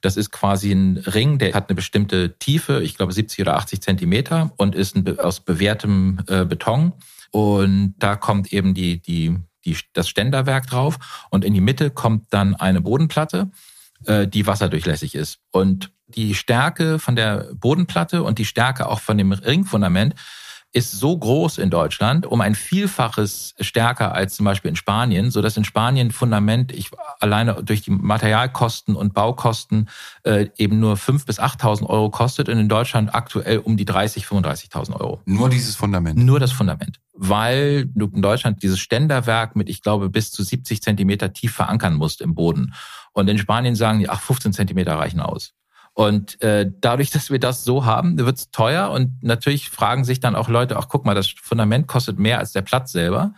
Das 0.00 0.16
ist 0.16 0.30
quasi 0.30 0.72
ein 0.72 0.96
Ring, 0.98 1.38
der 1.38 1.52
hat 1.52 1.68
eine 1.68 1.76
bestimmte 1.76 2.38
Tiefe, 2.38 2.82
ich 2.82 2.96
glaube 2.96 3.12
70 3.12 3.40
oder 3.40 3.56
80 3.56 3.82
Zentimeter 3.82 4.52
und 4.56 4.74
ist 4.74 4.96
aus 5.18 5.40
bewährtem 5.40 6.20
äh, 6.28 6.44
Beton. 6.44 6.92
Und 7.30 7.94
da 7.98 8.16
kommt 8.16 8.52
eben 8.52 8.74
die, 8.74 9.00
die, 9.00 9.36
die, 9.64 9.76
das 9.92 10.08
Ständerwerk 10.08 10.66
drauf 10.66 11.26
und 11.30 11.44
in 11.44 11.54
die 11.54 11.60
Mitte 11.60 11.90
kommt 11.90 12.26
dann 12.30 12.54
eine 12.54 12.80
Bodenplatte 12.80 13.50
die 14.06 14.46
wasserdurchlässig 14.46 15.14
ist. 15.14 15.40
Und 15.50 15.92
die 16.06 16.34
Stärke 16.34 16.98
von 16.98 17.16
der 17.16 17.50
Bodenplatte 17.54 18.22
und 18.22 18.38
die 18.38 18.44
Stärke 18.44 18.88
auch 18.88 19.00
von 19.00 19.18
dem 19.18 19.32
Ringfundament 19.32 20.14
ist 20.72 20.92
so 20.92 21.16
groß 21.18 21.58
in 21.58 21.68
Deutschland, 21.68 22.26
um 22.26 22.40
ein 22.40 22.54
Vielfaches 22.54 23.54
stärker 23.58 24.14
als 24.14 24.36
zum 24.36 24.44
Beispiel 24.44 24.68
in 24.68 24.76
Spanien, 24.76 25.30
so 25.30 25.42
dass 25.42 25.56
in 25.56 25.64
Spanien 25.64 26.12
Fundament 26.12 26.72
ich 26.72 26.90
alleine 27.18 27.62
durch 27.64 27.82
die 27.82 27.90
Materialkosten 27.90 28.94
und 28.94 29.12
Baukosten 29.12 29.88
äh, 30.22 30.48
eben 30.56 30.78
nur 30.78 30.94
5.000 30.94 31.26
bis 31.26 31.40
8.000 31.40 31.86
Euro 31.86 32.10
kostet 32.10 32.48
und 32.48 32.58
in 32.58 32.68
Deutschland 32.68 33.14
aktuell 33.14 33.58
um 33.58 33.76
die 33.76 33.84
30, 33.84 34.24
35.000 34.24 35.00
Euro. 35.00 35.20
Nur 35.24 35.48
dieses 35.48 35.74
Fundament? 35.74 36.18
Nur 36.18 36.38
das 36.38 36.52
Fundament. 36.52 37.00
Weil 37.14 37.86
du 37.86 38.06
in 38.06 38.22
Deutschland 38.22 38.62
dieses 38.62 38.78
Ständerwerk 38.78 39.56
mit, 39.56 39.68
ich 39.68 39.82
glaube, 39.82 40.08
bis 40.08 40.30
zu 40.30 40.44
70 40.44 40.82
Zentimeter 40.82 41.32
tief 41.32 41.52
verankern 41.52 41.94
musst 41.94 42.20
im 42.20 42.34
Boden. 42.34 42.74
Und 43.12 43.28
in 43.28 43.38
Spanien 43.38 43.74
sagen 43.74 43.98
die, 43.98 44.08
ach, 44.08 44.20
15 44.20 44.52
Zentimeter 44.52 44.94
reichen 44.94 45.20
aus. 45.20 45.52
Und 46.00 46.40
äh, 46.40 46.70
dadurch, 46.80 47.10
dass 47.10 47.30
wir 47.30 47.38
das 47.38 47.62
so 47.62 47.84
haben, 47.84 48.18
wird 48.18 48.38
es 48.38 48.50
teuer 48.50 48.90
und 48.90 49.22
natürlich 49.22 49.68
fragen 49.68 50.04
sich 50.04 50.18
dann 50.18 50.34
auch 50.34 50.48
Leute, 50.48 50.78
ach 50.78 50.88
guck 50.88 51.04
mal, 51.04 51.14
das 51.14 51.28
Fundament 51.28 51.88
kostet 51.88 52.18
mehr 52.18 52.38
als 52.38 52.52
der 52.52 52.62
Platz 52.62 52.92
selber. 52.92 53.34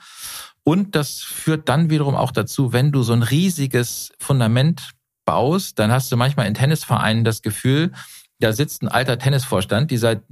Und 0.62 0.94
das 0.94 1.22
führt 1.22 1.68
dann 1.68 1.90
wiederum 1.90 2.14
auch 2.14 2.31
dazu, 2.31 2.72
wenn 2.72 2.92
du 2.92 3.03
so 3.03 3.14
ein 3.14 3.25
riesiges 3.25 4.12
Fundament 4.20 4.92
baust, 5.25 5.81
dann 5.81 5.90
hast 5.90 6.12
du 6.12 6.16
manchmal 6.16 6.46
in 6.46 6.55
Tennisvereinen 6.55 7.25
das 7.25 7.42
Gefühl, 7.42 7.90
da 8.38 8.53
sitzt 8.53 8.83
ein 8.83 8.88
alter 8.88 9.18
Tennisvorstand, 9.18 9.90
die 9.90 9.96
seit 9.96 10.22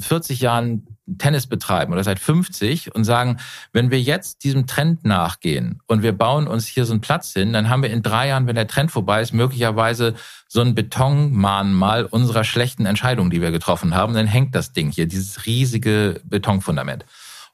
40 0.00 0.40
Jahren 0.40 0.91
Tennis 1.18 1.46
betreiben 1.46 1.92
oder 1.92 2.04
seit 2.04 2.20
50 2.20 2.94
und 2.94 3.04
sagen, 3.04 3.38
wenn 3.72 3.90
wir 3.90 4.00
jetzt 4.00 4.44
diesem 4.44 4.66
Trend 4.66 5.04
nachgehen 5.04 5.80
und 5.86 6.02
wir 6.02 6.12
bauen 6.12 6.46
uns 6.46 6.66
hier 6.66 6.84
so 6.84 6.92
einen 6.92 7.00
Platz 7.00 7.32
hin, 7.32 7.52
dann 7.52 7.68
haben 7.68 7.82
wir 7.82 7.90
in 7.90 8.02
drei 8.02 8.28
Jahren, 8.28 8.46
wenn 8.46 8.54
der 8.54 8.68
Trend 8.68 8.90
vorbei 8.90 9.20
ist, 9.20 9.32
möglicherweise 9.32 10.14
so 10.48 10.60
ein 10.60 10.74
Betonmahnmal 10.74 12.04
unserer 12.04 12.44
schlechten 12.44 12.86
Entscheidungen, 12.86 13.30
die 13.30 13.40
wir 13.40 13.50
getroffen 13.50 13.94
haben. 13.94 14.14
Dann 14.14 14.26
hängt 14.26 14.54
das 14.54 14.72
Ding 14.72 14.90
hier, 14.90 15.06
dieses 15.06 15.44
riesige 15.46 16.20
Betonfundament. 16.24 17.04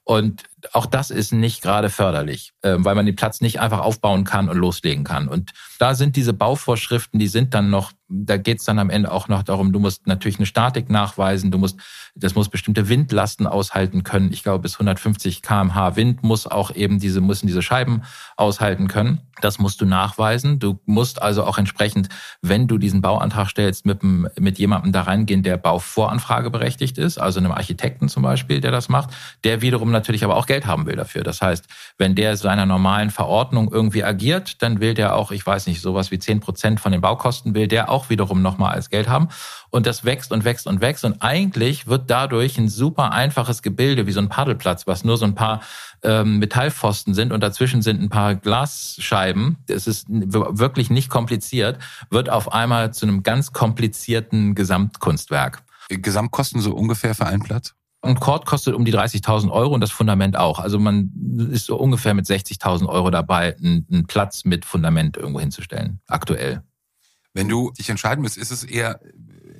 Und 0.05 0.45
auch 0.73 0.87
das 0.87 1.11
ist 1.11 1.33
nicht 1.33 1.63
gerade 1.63 1.91
förderlich, 1.91 2.53
ähm, 2.63 2.85
weil 2.85 2.95
man 2.95 3.07
den 3.07 3.17
Platz 3.17 3.41
nicht 3.41 3.61
einfach 3.61 3.81
aufbauen 3.81 4.25
kann 4.25 4.49
und 4.49 4.57
loslegen 4.57 5.05
kann. 5.05 5.29
Und 5.29 5.53
da 5.79 5.95
sind 5.95 6.17
diese 6.17 6.33
Bauvorschriften, 6.33 7.21
die 7.21 7.29
sind 7.29 7.55
dann 7.55 7.71
noch, 7.71 7.93
da 8.09 8.37
geht 8.37 8.59
es 8.59 8.65
dann 8.65 8.79
am 8.79 8.91
Ende 8.91 9.13
auch 9.13 9.29
noch 9.29 9.43
darum, 9.43 9.73
du 9.73 9.79
musst 9.79 10.07
natürlich 10.07 10.39
eine 10.39 10.47
Statik 10.47 10.91
nachweisen, 10.91 11.51
du 11.51 11.59
musst, 11.59 11.79
das 12.15 12.35
muss 12.35 12.49
bestimmte 12.49 12.89
Windlasten 12.89 13.47
aushalten 13.47 14.03
können. 14.03 14.33
Ich 14.33 14.43
glaube, 14.43 14.61
bis 14.61 14.75
150 14.75 15.43
kmh 15.43 15.95
Wind 15.97 16.23
muss 16.23 16.47
auch 16.47 16.75
eben 16.75 16.99
diese, 16.99 17.21
müssen 17.21 17.47
diese 17.47 17.63
Scheiben 17.63 18.03
aushalten 18.37 18.89
können. 18.89 19.21
Das 19.41 19.59
musst 19.59 19.81
du 19.81 19.87
nachweisen. 19.87 20.59
Du 20.59 20.81
musst 20.85 21.23
also 21.23 21.45
auch 21.45 21.59
entsprechend, 21.59 22.09
wenn 22.43 22.67
du 22.67 22.79
diesen 22.79 23.01
Bauantrag 23.01 23.49
stellst, 23.51 23.87
mit, 23.87 24.03
mit 24.03 24.59
jemandem 24.59 24.91
da 24.91 25.03
reingehen, 25.03 25.45
der 25.45 25.57
Bauvoranfrage 25.57 26.51
berechtigt 26.51 26.99
ist, 26.99 27.19
also 27.19 27.39
einem 27.39 27.53
Architekten 27.53 28.09
zum 28.09 28.25
Beispiel, 28.25 28.61
der 28.61 28.73
das 28.73 28.89
macht, 28.89 29.11
der 29.45 29.61
wiederum 29.61 29.93
natürlich 29.93 30.25
aber 30.25 30.37
auch 30.37 30.47
Geld 30.49 30.67
haben 30.67 30.87
will 30.87 30.97
dafür. 30.97 31.23
Das 31.23 31.41
heißt, 31.41 31.67
wenn 31.97 32.17
der 32.17 32.37
seiner 32.37 32.67
normalen 32.67 33.11
Verordnung 33.11 33.71
irgendwie 33.71 34.03
agiert, 34.03 34.61
dann 34.63 34.81
will 34.81 34.95
der 34.95 35.15
auch, 35.15 35.31
ich 35.31 35.47
weiß 35.47 35.69
nicht, 35.69 35.81
sowas 35.81 36.11
wie 36.11 36.19
zehn 36.19 36.41
Prozent 36.41 36.81
von 36.81 36.91
den 36.91 37.01
Baukosten 37.01 37.55
will 37.55 37.69
der 37.69 37.91
auch 37.91 38.11
wiederum 38.11 38.43
nochmal 38.43 38.75
als 38.75 38.91
Geld 38.91 39.09
haben. 39.09 39.29
Und 39.71 39.87
das 39.87 40.05
wächst 40.05 40.33
und 40.33 40.45
wächst 40.45 40.67
und 40.67 40.81
wächst. 40.81 41.05
Und 41.05 41.23
eigentlich 41.23 41.87
wird 41.87 42.11
dadurch 42.11 42.59
ein 42.59 42.69
super 42.69 43.13
einfaches 43.13 43.63
Gebilde 43.63 44.07
wie 44.07 44.13
so 44.13 44.21
ein 44.21 44.29
Paddelplatz, 44.29 44.87
was 44.87 45.05
nur 45.05 45.17
so 45.17 45.27
ein 45.27 45.35
paar 45.35 45.61
ähm, 46.03 46.39
Metallpfosten 46.39 47.15
sind 47.15 47.33
und 47.33 47.43
dazwischen 47.43 47.83
sind 47.83 48.01
ein 48.01 48.09
paar 48.09 48.35
Glasscheiben. 48.35 49.59
Es 49.69 49.87
ist 49.87 50.07
wirklich 50.09 50.91
nicht 50.91 51.11
kompliziert, 51.11 51.79
wird 52.11 52.31
auf 52.31 52.53
einmal 52.53 52.93
zu 52.93 53.07
einem 53.07 53.23
ganz 53.23 53.53
komplizierten 53.53 54.55
Gesamtkunstwerk. 54.55 55.63
Gesamtkosten 55.89 56.61
so 56.61 56.75
ungefähr 56.75 57.15
für 57.15 57.27
einen 57.27 57.43
Platz? 57.43 57.75
Ein 58.01 58.21
Chord 58.21 58.47
kostet 58.47 58.75
um 58.75 58.85
die 58.85 58.95
30.000 58.95 59.51
Euro 59.51 59.75
und 59.75 59.81
das 59.81 59.91
Fundament 59.91 60.37
auch. 60.37 60.61
Also 60.61 60.79
man 60.79 61.11
ist 61.51 61.67
so 61.67 61.77
ungefähr 61.77 62.15
mit 62.15 62.27
60.000 62.27 62.87
Euro 62.87 63.11
dabei, 63.11 63.57
einen 63.57 64.07
Platz 64.07 64.45
mit 64.45 64.65
Fundament 64.65 65.17
irgendwo 65.17 65.41
hinzustellen, 65.41 66.01
aktuell. 66.07 66.63
Wenn 67.35 67.49
du 67.49 67.73
dich 67.73 67.91
entscheiden 67.91 68.23
musst, 68.23 68.37
ist 68.37 68.53
es 68.53 68.65
eher 68.65 69.01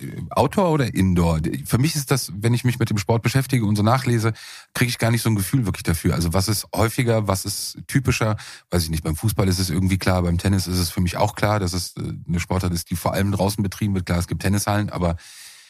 äh, 0.01 0.23
Outdoor 0.31 0.71
oder 0.71 0.95
Indoor? 0.95 1.41
Für 1.65 1.79
mich 1.79 1.97
ist 1.97 2.11
das, 2.11 2.33
wenn 2.35 2.55
ich 2.55 2.65
mich 2.65 2.79
mit 2.79 2.91
dem 2.91 2.99
Sport 2.99 3.23
beschäftige 3.23 3.65
und 3.67 3.77
so 3.77 3.83
nachlese, 3.83 4.33
kriege 4.73 4.89
ich 4.89 4.99
gar 4.99 5.11
nicht 5.11 5.23
so 5.23 5.31
ein 5.31 5.37
Gefühl 5.37 5.67
wirklich 5.67 5.83
dafür. 5.83 6.15
Also 6.15 6.33
was 6.33 6.49
ist 6.49 6.67
häufiger, 6.75 7.29
was 7.29 7.45
ist 7.45 7.79
typischer? 7.87 8.37
Weiß 8.71 8.85
ich 8.85 8.91
nicht. 8.91 9.05
Beim 9.05 9.17
Fußball 9.17 9.49
ist 9.49 9.59
es 9.59 9.69
irgendwie 9.69 9.99
klar, 9.99 10.23
beim 10.23 10.39
Tennis 10.39 10.67
ist 10.67 10.79
es 10.79 10.91
für 10.91 11.01
mich 11.01 11.17
auch 11.17 11.35
klar, 11.35 11.61
dass 11.61 11.73
es 11.73 11.97
äh, 11.97 12.13
eine 12.27 12.41
Sportart 12.41 12.73
ist, 12.73 12.91
die 12.91 12.97
vor 12.97 13.13
allem 13.13 13.33
draußen 13.33 13.63
betrieben 13.63 13.95
wird. 13.95 14.07
Klar, 14.07 14.19
es 14.19 14.29
gibt 14.29 14.43
Tennishallen, 14.43 14.91
aber 14.91 15.17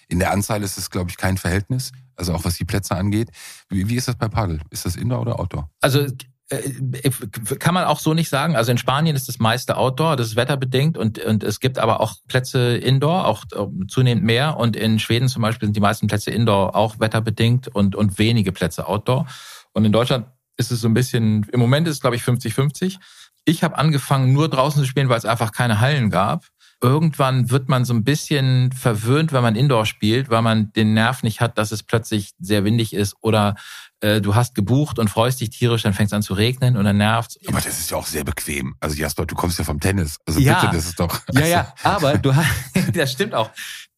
in 0.09 0.18
der 0.18 0.33
Anzahl 0.33 0.62
ist 0.62 0.79
es, 0.79 0.90
glaube 0.90 1.11
ich, 1.11 1.16
kein 1.16 1.37
Verhältnis. 1.37 1.92
Also 2.16 2.35
auch 2.35 2.44
was 2.44 2.57
die 2.57 2.64
Plätze 2.64 2.97
angeht. 2.97 3.31
Wie, 3.68 3.88
wie 3.88 3.97
ist 3.97 4.09
das 4.09 4.16
bei 4.16 4.29
Padel? 4.29 4.61
Ist 4.71 4.85
das 4.85 4.97
Indoor 4.97 5.21
oder 5.21 5.38
Outdoor? 5.38 5.71
Also 5.81 6.07
äh, 6.49 7.11
kann 7.59 7.75
man 7.75 7.85
auch 7.85 8.01
so 8.01 8.14
nicht 8.14 8.29
sagen. 8.29 8.57
Also 8.57 8.73
in 8.73 8.79
Spanien 8.79 9.14
ist 9.14 9.29
das 9.29 9.38
meiste 9.38 9.77
Outdoor, 9.77 10.16
das 10.16 10.29
ist 10.29 10.37
wetterbedingt 10.37 10.97
und, 10.97 11.18
und 11.18 11.44
es 11.44 11.61
gibt 11.61 11.79
aber 11.79 12.01
auch 12.01 12.14
Plätze 12.27 12.77
Indoor, 12.77 13.27
auch 13.27 13.44
zunehmend 13.87 14.25
mehr. 14.25 14.57
Und 14.57 14.75
in 14.75 14.99
Schweden 14.99 15.29
zum 15.29 15.42
Beispiel 15.42 15.66
sind 15.66 15.77
die 15.77 15.81
meisten 15.81 16.07
Plätze 16.07 16.31
Indoor 16.31 16.75
auch 16.75 16.99
wetterbedingt 16.99 17.68
und, 17.68 17.94
und 17.94 18.18
wenige 18.18 18.51
Plätze 18.51 18.88
Outdoor. 18.88 19.27
Und 19.73 19.85
in 19.85 19.92
Deutschland 19.92 20.27
ist 20.57 20.73
es 20.73 20.81
so 20.81 20.88
ein 20.88 20.94
bisschen, 20.94 21.47
im 21.53 21.61
Moment 21.61 21.87
ist 21.87 21.97
es 21.97 22.01
glaube 22.01 22.16
ich 22.16 22.23
50-50. 22.23 22.97
Ich 23.44 23.62
habe 23.62 23.79
angefangen 23.79 24.33
nur 24.33 24.49
draußen 24.49 24.81
zu 24.81 24.88
spielen, 24.88 25.09
weil 25.09 25.18
es 25.18 25.25
einfach 25.25 25.53
keine 25.53 25.81
Hallen 25.81 26.11
gab 26.11 26.47
irgendwann 26.81 27.51
wird 27.51 27.69
man 27.69 27.85
so 27.85 27.93
ein 27.93 28.05
bisschen 28.05 28.73
verwöhnt, 28.73 29.33
wenn 29.33 29.43
man 29.43 29.57
Indoor 29.57 29.87
spielt, 29.87 30.31
weil 30.31 30.43
man 30.43 30.73
den 30.73 30.95
Nerv 30.95 31.23
nicht 31.23 31.41
hat, 31.41 31.59
dass 31.59 31.73
es 31.73 31.83
plötzlich 31.83 32.35
sehr 32.38 32.64
windig 32.64 32.95
ist 32.95 33.17
oder 33.21 33.57
äh, 34.01 34.21
du 34.21 34.35
hast 34.35 34.55
gebucht 34.55 34.99
und 34.99 35.09
freust 35.09 35.41
dich 35.41 35.51
tierisch, 35.51 35.83
dann 35.83 35.93
fängt 35.93 36.09
es 36.09 36.12
an 36.12 36.23
zu 36.23 36.35
regnen 36.35 36.77
und 36.77 36.85
dann 36.85 36.99
nervt. 36.99 37.38
Aber 37.49 37.61
das 37.61 37.79
ist 37.79 37.91
ja 37.91 37.97
auch 37.97 38.07
sehr 38.07 38.25
bequem. 38.25 38.77
Also 38.81 38.97
Jasper, 38.97 39.27
du 39.27 39.35
kommst 39.35 39.59
ja 39.59 39.64
vom 39.64 39.81
Tennis. 39.81 40.19
Also 40.27 40.38
ja. 40.41 40.61
bitte, 40.61 40.77
das 40.77 40.87
ist 40.87 41.01
doch. 41.01 41.21
Ja, 41.33 41.47
ja, 41.47 41.75
aber 41.83 42.19
du 42.19 42.35
hast, 42.35 42.49
das 42.95 43.12
stimmt 43.12 43.35
auch. 43.35 43.51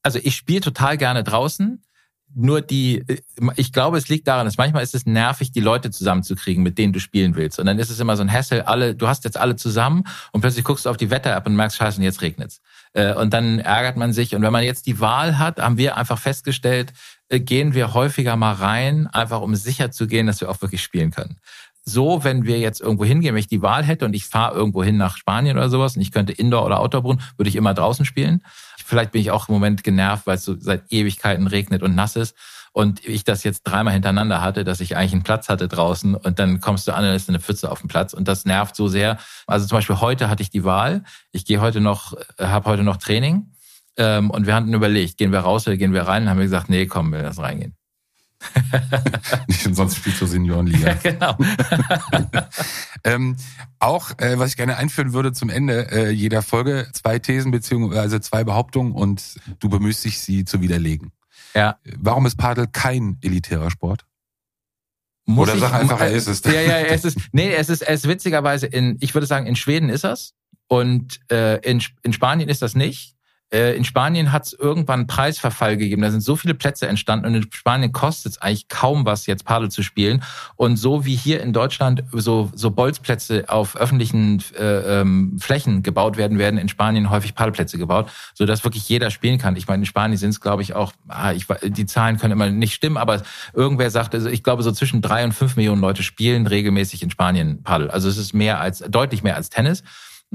Also 0.02 0.18
ich 0.22 0.36
spiele 0.36 0.60
total 0.60 0.96
gerne 0.96 1.22
draußen. 1.22 1.82
Nur 2.34 2.60
die, 2.60 3.04
ich 3.56 3.72
glaube, 3.72 3.98
es 3.98 4.08
liegt 4.08 4.28
daran, 4.28 4.46
dass 4.46 4.56
manchmal 4.56 4.82
ist 4.82 4.94
es 4.94 5.04
nervig, 5.04 5.50
die 5.50 5.60
Leute 5.60 5.90
zusammenzukriegen, 5.90 6.62
mit 6.62 6.78
denen 6.78 6.92
du 6.92 7.00
spielen 7.00 7.34
willst. 7.34 7.58
Und 7.58 7.66
dann 7.66 7.78
ist 7.78 7.90
es 7.90 7.98
immer 7.98 8.16
so 8.16 8.22
ein 8.22 8.32
Hassel, 8.32 8.62
alle, 8.62 8.94
du 8.94 9.08
hast 9.08 9.24
jetzt 9.24 9.36
alle 9.36 9.56
zusammen 9.56 10.04
und 10.32 10.40
plötzlich 10.40 10.64
guckst 10.64 10.86
du 10.86 10.90
auf 10.90 10.96
die 10.96 11.10
Wetter-App 11.10 11.46
und 11.46 11.56
merkst, 11.56 11.76
scheiße, 11.76 12.00
jetzt 12.02 12.22
regnet's. 12.22 12.60
Äh, 12.92 13.14
und 13.14 13.32
dann 13.32 13.58
ärgert 13.58 13.96
man 13.96 14.12
sich. 14.12 14.34
Und 14.34 14.42
wenn 14.42 14.52
man 14.52 14.64
jetzt 14.64 14.86
die 14.86 15.00
Wahl 15.00 15.38
hat, 15.38 15.58
haben 15.60 15.76
wir 15.76 15.96
einfach 15.96 16.18
festgestellt, 16.18 16.92
äh, 17.28 17.40
gehen 17.40 17.74
wir 17.74 17.94
häufiger 17.94 18.36
mal 18.36 18.52
rein, 18.52 19.06
einfach 19.08 19.40
um 19.40 19.54
sicher 19.54 19.90
zu 19.90 20.06
gehen, 20.06 20.26
dass 20.26 20.40
wir 20.40 20.50
auch 20.50 20.60
wirklich 20.62 20.82
spielen 20.82 21.10
können. 21.10 21.38
So, 21.82 22.24
wenn 22.24 22.44
wir 22.44 22.58
jetzt 22.58 22.80
irgendwo 22.80 23.04
hingehen, 23.04 23.34
wenn 23.34 23.40
ich 23.40 23.48
die 23.48 23.62
Wahl 23.62 23.82
hätte 23.84 24.04
und 24.04 24.14
ich 24.14 24.26
fahre 24.26 24.54
irgendwo 24.54 24.84
hin 24.84 24.96
nach 24.96 25.16
Spanien 25.16 25.56
oder 25.56 25.70
sowas 25.70 25.96
und 25.96 26.02
ich 26.02 26.12
könnte 26.12 26.32
Indoor 26.32 26.66
oder 26.66 26.78
Outdoor 26.78 27.02
brunnen, 27.02 27.22
würde 27.36 27.48
ich 27.48 27.56
immer 27.56 27.74
draußen 27.74 28.04
spielen. 28.04 28.42
Vielleicht 28.90 29.12
bin 29.12 29.20
ich 29.20 29.30
auch 29.30 29.48
im 29.48 29.54
Moment 29.54 29.84
genervt, 29.84 30.26
weil 30.26 30.36
es 30.36 30.44
so 30.44 30.56
seit 30.58 30.92
Ewigkeiten 30.92 31.46
regnet 31.46 31.82
und 31.82 31.94
nass 31.94 32.16
ist 32.16 32.34
und 32.72 33.04
ich 33.06 33.24
das 33.24 33.44
jetzt 33.44 33.62
dreimal 33.62 33.94
hintereinander 33.94 34.40
hatte, 34.40 34.64
dass 34.64 34.80
ich 34.80 34.96
eigentlich 34.96 35.12
einen 35.12 35.22
Platz 35.22 35.48
hatte 35.48 35.68
draußen 35.68 36.14
und 36.14 36.38
dann 36.38 36.60
kommst 36.60 36.88
du 36.88 36.92
an 36.92 37.04
und 37.04 37.14
ist 37.14 37.28
eine 37.28 37.40
Pfütze 37.40 37.70
auf 37.70 37.80
dem 37.80 37.88
Platz 37.88 38.12
und 38.12 38.26
das 38.28 38.44
nervt 38.44 38.76
so 38.76 38.88
sehr. 38.88 39.18
Also 39.46 39.66
zum 39.66 39.78
Beispiel 39.78 40.00
heute 40.00 40.28
hatte 40.28 40.42
ich 40.42 40.50
die 40.50 40.64
Wahl. 40.64 41.04
Ich 41.32 41.44
gehe 41.44 41.60
heute 41.60 41.80
noch, 41.80 42.14
habe 42.38 42.68
heute 42.68 42.82
noch 42.82 42.96
Training 42.96 43.52
ähm, 43.96 44.30
und 44.30 44.46
wir 44.46 44.54
hatten 44.54 44.74
überlegt, 44.74 45.18
gehen 45.18 45.32
wir 45.32 45.40
raus 45.40 45.66
oder 45.66 45.76
gehen 45.76 45.92
wir 45.92 46.02
rein? 46.02 46.24
Und 46.24 46.30
haben 46.30 46.38
wir 46.38 46.44
gesagt, 46.44 46.68
nee, 46.68 46.86
komm, 46.86 47.12
wir 47.12 47.22
lassen 47.22 47.40
reingehen. 47.40 47.79
Nicht 49.48 49.66
umsonst 49.66 49.96
spielst 49.96 50.20
du 50.20 50.26
Seniorenliga. 50.26 50.88
Ja, 50.88 50.94
genau. 50.94 51.36
ähm, 53.04 53.36
auch, 53.78 54.10
äh, 54.18 54.38
was 54.38 54.50
ich 54.50 54.56
gerne 54.56 54.76
einführen 54.76 55.12
würde 55.12 55.32
zum 55.32 55.50
Ende 55.50 55.90
äh, 55.90 56.10
jeder 56.10 56.42
Folge, 56.42 56.88
zwei 56.92 57.18
Thesen 57.18 57.50
beziehungsweise 57.50 58.20
zwei 58.20 58.44
Behauptungen 58.44 58.92
und 58.92 59.36
du 59.58 59.68
bemühst 59.68 60.04
dich, 60.04 60.20
sie 60.20 60.44
zu 60.44 60.60
widerlegen. 60.60 61.12
Ja. 61.54 61.78
Warum 61.98 62.26
ist 62.26 62.36
Padel 62.36 62.66
kein 62.66 63.18
elitärer 63.22 63.70
Sport? 63.70 64.04
Muss 65.26 65.48
Oder 65.48 65.58
sag 65.58 65.74
einfach, 65.74 66.00
er 66.00 66.10
ist 66.10 66.26
es. 66.26 66.42
Ja, 66.44 66.60
ja, 66.60 66.78
es 66.78 67.04
ist, 67.04 67.18
nee, 67.32 67.52
es 67.52 67.68
ist, 67.68 67.82
es 67.82 68.00
ist 68.00 68.08
witzigerweise 68.08 68.66
in, 68.66 68.96
ich 69.00 69.14
würde 69.14 69.26
sagen, 69.26 69.46
in 69.46 69.54
Schweden 69.54 69.88
ist 69.88 70.04
das 70.04 70.34
und 70.66 71.20
äh, 71.30 71.58
in, 71.58 71.82
in 72.02 72.12
Spanien 72.12 72.48
ist 72.48 72.62
das 72.62 72.74
nicht. 72.74 73.14
Äh, 73.52 73.76
in 73.76 73.84
Spanien 73.84 74.32
hat 74.32 74.46
es 74.46 74.52
irgendwann 74.52 75.00
einen 75.00 75.06
Preisverfall 75.06 75.76
gegeben. 75.76 76.02
Da 76.02 76.10
sind 76.10 76.20
so 76.20 76.36
viele 76.36 76.54
Plätze 76.54 76.86
entstanden 76.86 77.26
und 77.26 77.34
in 77.34 77.52
Spanien 77.52 77.92
kostet 77.92 78.32
es 78.32 78.38
eigentlich 78.42 78.68
kaum 78.68 79.04
was, 79.04 79.26
jetzt 79.26 79.44
Padel 79.44 79.70
zu 79.70 79.82
spielen. 79.82 80.22
Und 80.56 80.76
so 80.76 81.04
wie 81.04 81.16
hier 81.16 81.42
in 81.42 81.52
Deutschland 81.52 82.04
so, 82.12 82.50
so 82.54 82.70
Bolzplätze 82.70 83.44
auf 83.48 83.76
öffentlichen 83.76 84.42
äh, 84.58 85.00
ähm, 85.00 85.36
Flächen 85.40 85.82
gebaut 85.82 86.16
werden, 86.16 86.38
werden 86.38 86.58
in 86.58 86.68
Spanien 86.68 87.10
häufig 87.10 87.34
Padelplätze 87.34 87.78
gebaut, 87.78 88.10
so 88.34 88.46
dass 88.46 88.64
wirklich 88.64 88.88
jeder 88.88 89.10
spielen 89.10 89.38
kann. 89.38 89.56
Ich 89.56 89.66
meine, 89.66 89.82
in 89.82 89.86
Spanien 89.86 90.18
sind 90.18 90.30
es, 90.30 90.40
glaube 90.40 90.62
ich, 90.62 90.74
auch, 90.74 90.92
ah, 91.08 91.32
ich, 91.32 91.46
die 91.62 91.86
Zahlen 91.86 92.18
können 92.18 92.32
immer 92.32 92.48
nicht 92.50 92.74
stimmen, 92.74 92.96
aber 92.96 93.22
irgendwer 93.52 93.90
sagt, 93.90 94.14
also 94.14 94.28
ich 94.28 94.42
glaube, 94.42 94.62
so 94.62 94.70
zwischen 94.72 95.02
drei 95.02 95.24
und 95.24 95.32
fünf 95.32 95.56
Millionen 95.56 95.80
Leute 95.80 96.02
spielen 96.02 96.46
regelmäßig 96.46 97.02
in 97.02 97.10
Spanien 97.10 97.62
Padel. 97.62 97.90
Also 97.90 98.08
es 98.08 98.16
ist 98.16 98.32
mehr 98.32 98.60
als, 98.60 98.78
deutlich 98.88 99.22
mehr 99.22 99.36
als 99.36 99.50
Tennis. 99.50 99.82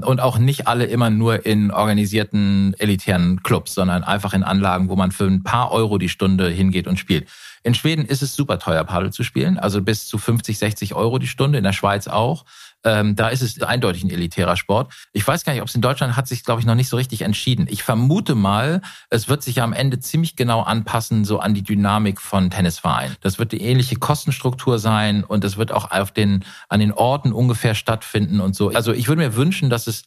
Und 0.01 0.19
auch 0.19 0.37
nicht 0.37 0.67
alle 0.67 0.85
immer 0.85 1.09
nur 1.09 1.45
in 1.45 1.71
organisierten 1.71 2.75
elitären 2.79 3.41
Clubs, 3.43 3.73
sondern 3.73 4.03
einfach 4.03 4.33
in 4.33 4.43
Anlagen, 4.43 4.89
wo 4.89 4.95
man 4.95 5.11
für 5.11 5.25
ein 5.25 5.43
paar 5.43 5.71
Euro 5.71 5.97
die 5.97 6.09
Stunde 6.09 6.49
hingeht 6.49 6.87
und 6.87 6.99
spielt. 6.99 7.27
In 7.63 7.73
Schweden 7.73 8.05
ist 8.05 8.21
es 8.21 8.35
super 8.35 8.59
teuer, 8.59 8.83
Paddel 8.83 9.11
zu 9.11 9.23
spielen, 9.23 9.57
also 9.57 9.81
bis 9.81 10.05
zu 10.07 10.17
50, 10.17 10.57
60 10.57 10.95
Euro 10.95 11.17
die 11.17 11.27
Stunde, 11.27 11.57
in 11.57 11.63
der 11.63 11.73
Schweiz 11.73 12.07
auch. 12.07 12.45
Ähm, 12.85 13.15
da 13.15 13.29
ist 13.29 13.41
es 13.41 13.61
eindeutig 13.61 14.03
ein 14.03 14.11
elitärer 14.11 14.55
Sport. 14.55 14.93
Ich 15.11 15.27
weiß 15.27 15.43
gar 15.43 15.53
nicht, 15.53 15.61
ob 15.63 15.67
es 15.67 15.75
in 15.75 15.81
Deutschland 15.81 16.15
hat 16.15 16.27
sich, 16.27 16.43
glaube 16.43 16.61
ich, 16.61 16.67
noch 16.67 16.75
nicht 16.75 16.87
so 16.87 16.97
richtig 16.97 17.23
entschieden. 17.23 17.67
Ich 17.69 17.83
vermute 17.83 18.35
mal, 18.35 18.81
es 19.09 19.27
wird 19.27 19.43
sich 19.43 19.61
am 19.61 19.73
Ende 19.73 19.99
ziemlich 19.99 20.35
genau 20.35 20.61
anpassen, 20.61 21.25
so 21.25 21.39
an 21.39 21.55
die 21.55 21.63
Dynamik 21.63 22.21
von 22.21 22.51
Tennisvereinen. 22.51 23.17
Das 23.21 23.39
wird 23.39 23.51
die 23.51 23.61
ähnliche 23.61 23.95
Kostenstruktur 23.95 24.77
sein 24.77 25.23
und 25.23 25.43
es 25.43 25.57
wird 25.57 25.71
auch 25.71 25.89
auf 25.91 26.11
den, 26.11 26.45
an 26.69 26.79
den 26.79 26.91
Orten 26.91 27.33
ungefähr 27.33 27.73
stattfinden 27.73 28.39
und 28.39 28.55
so. 28.55 28.69
Also 28.69 28.93
ich 28.93 29.07
würde 29.07 29.23
mir 29.23 29.35
wünschen, 29.35 29.69
dass 29.69 29.87
es 29.87 30.03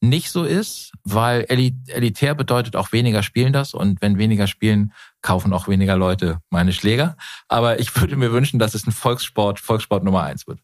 nicht 0.00 0.30
so 0.30 0.44
ist, 0.44 0.92
weil 1.04 1.44
elitär 1.48 2.34
bedeutet 2.34 2.74
auch 2.74 2.92
weniger 2.92 3.22
spielen 3.22 3.52
das 3.52 3.74
und 3.74 4.00
wenn 4.00 4.16
weniger 4.16 4.46
spielen, 4.46 4.92
kaufen 5.20 5.52
auch 5.52 5.68
weniger 5.68 5.96
Leute 5.96 6.38
meine 6.48 6.72
Schläger. 6.72 7.16
Aber 7.48 7.80
ich 7.80 7.94
würde 8.00 8.16
mir 8.16 8.32
wünschen, 8.32 8.58
dass 8.58 8.74
es 8.74 8.86
ein 8.86 8.92
Volkssport, 8.92 9.60
Volkssport 9.60 10.04
Nummer 10.04 10.22
eins 10.22 10.46
wird. 10.46 10.60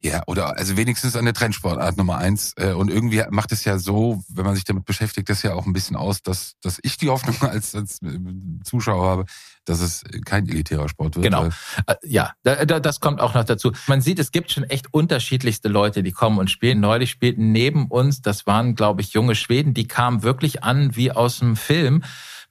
Ja, 0.00 0.22
oder 0.26 0.56
also 0.56 0.76
wenigstens 0.76 1.16
eine 1.16 1.32
Trendsportart 1.32 1.96
Nummer 1.96 2.18
eins. 2.18 2.54
Äh, 2.56 2.72
und 2.72 2.90
irgendwie 2.90 3.22
macht 3.30 3.52
es 3.52 3.64
ja 3.64 3.78
so, 3.78 4.22
wenn 4.28 4.44
man 4.44 4.54
sich 4.54 4.64
damit 4.64 4.84
beschäftigt, 4.84 5.28
das 5.28 5.42
ja 5.42 5.54
auch 5.54 5.66
ein 5.66 5.72
bisschen 5.72 5.96
aus, 5.96 6.22
dass, 6.22 6.54
dass 6.62 6.78
ich 6.82 6.96
die 6.96 7.08
Hoffnung 7.08 7.36
als, 7.50 7.74
als 7.74 8.00
äh, 8.02 8.18
Zuschauer 8.64 9.08
habe, 9.08 9.24
dass 9.64 9.80
es 9.80 10.04
kein 10.24 10.48
elitärer 10.48 10.88
Sport 10.88 11.16
wird. 11.16 11.24
Genau. 11.24 11.48
Äh, 11.86 11.94
ja, 12.04 12.32
das 12.42 13.00
kommt 13.00 13.20
auch 13.20 13.34
noch 13.34 13.44
dazu. 13.44 13.72
Man 13.86 14.00
sieht, 14.00 14.18
es 14.18 14.32
gibt 14.32 14.50
schon 14.52 14.64
echt 14.64 14.92
unterschiedlichste 14.92 15.68
Leute, 15.68 16.02
die 16.02 16.12
kommen 16.12 16.38
und 16.38 16.50
spielen. 16.50 16.80
Neulich 16.80 17.10
spielten 17.10 17.52
neben 17.52 17.86
uns, 17.86 18.22
das 18.22 18.46
waren, 18.46 18.74
glaube 18.74 19.02
ich, 19.02 19.12
junge 19.12 19.34
Schweden, 19.34 19.74
die 19.74 19.86
kamen 19.86 20.22
wirklich 20.22 20.62
an 20.62 20.96
wie 20.96 21.12
aus 21.12 21.38
dem 21.38 21.56
Film 21.56 22.02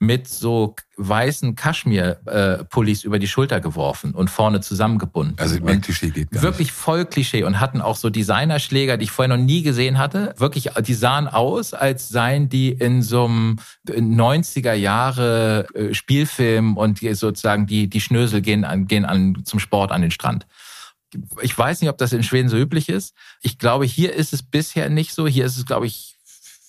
mit 0.02 0.28
so 0.28 0.76
weißen 0.98 1.56
Kaschmir-Pullis 1.56 3.04
über 3.04 3.20
die 3.20 3.28
Schulter 3.28 3.62
geworfen 3.62 4.16
und 4.16 4.32
vorne 4.32 4.60
zusammengebunden. 4.60 5.36
Also 5.38 5.60
mein 5.62 5.80
Klischee 5.82 6.10
geht 6.10 6.32
gar 6.32 6.42
Wirklich 6.42 6.70
nicht. 6.70 6.76
voll 6.76 7.06
Klischee 7.06 7.44
und 7.44 7.60
hatten 7.60 7.82
auch 7.82 7.96
so 7.96 8.10
Designerschläger, 8.10 8.98
die 8.98 9.04
ich 9.04 9.12
vorher 9.12 9.38
noch 9.38 9.44
nie 9.44 9.62
gesehen 9.62 10.00
hatte. 10.00 10.34
Wirklich, 10.38 10.72
die 10.88 10.96
sahen 10.96 11.28
aus, 11.28 11.76
als 11.76 12.10
seien 12.10 12.50
die 12.50 12.72
in 12.72 13.04
so 13.04 13.26
einem 13.26 13.60
90er 13.88 14.74
Jahre 14.74 15.68
äh, 15.76 15.94
Spielfilm 15.94 16.78
und 16.78 16.98
sozusagen 17.00 17.68
die, 17.68 17.88
die 17.88 18.02
Schnösel 18.02 18.42
gehen, 18.42 18.66
an, 18.66 18.88
gehen 18.88 19.06
an, 19.06 19.44
zum 19.46 19.60
Sport 19.60 19.92
an 19.92 20.02
den 20.02 20.12
Strand. 20.12 20.48
Ich 21.44 21.56
weiß 21.56 21.80
nicht, 21.80 21.92
ob 21.92 22.00
das 22.00 22.12
in 22.12 22.24
Schweden 22.24 22.50
so 22.50 22.58
üblich 22.58 22.90
ist. 22.90 23.14
Ich 23.44 23.60
glaube, 23.60 23.86
hier 23.86 24.14
ist 24.16 24.34
es 24.34 24.42
bisher 24.42 24.90
nicht 24.90 25.14
so. 25.14 25.28
Hier 25.28 25.46
ist 25.46 25.58
es, 25.58 25.66
glaube 25.68 25.86
ich, 25.86 26.11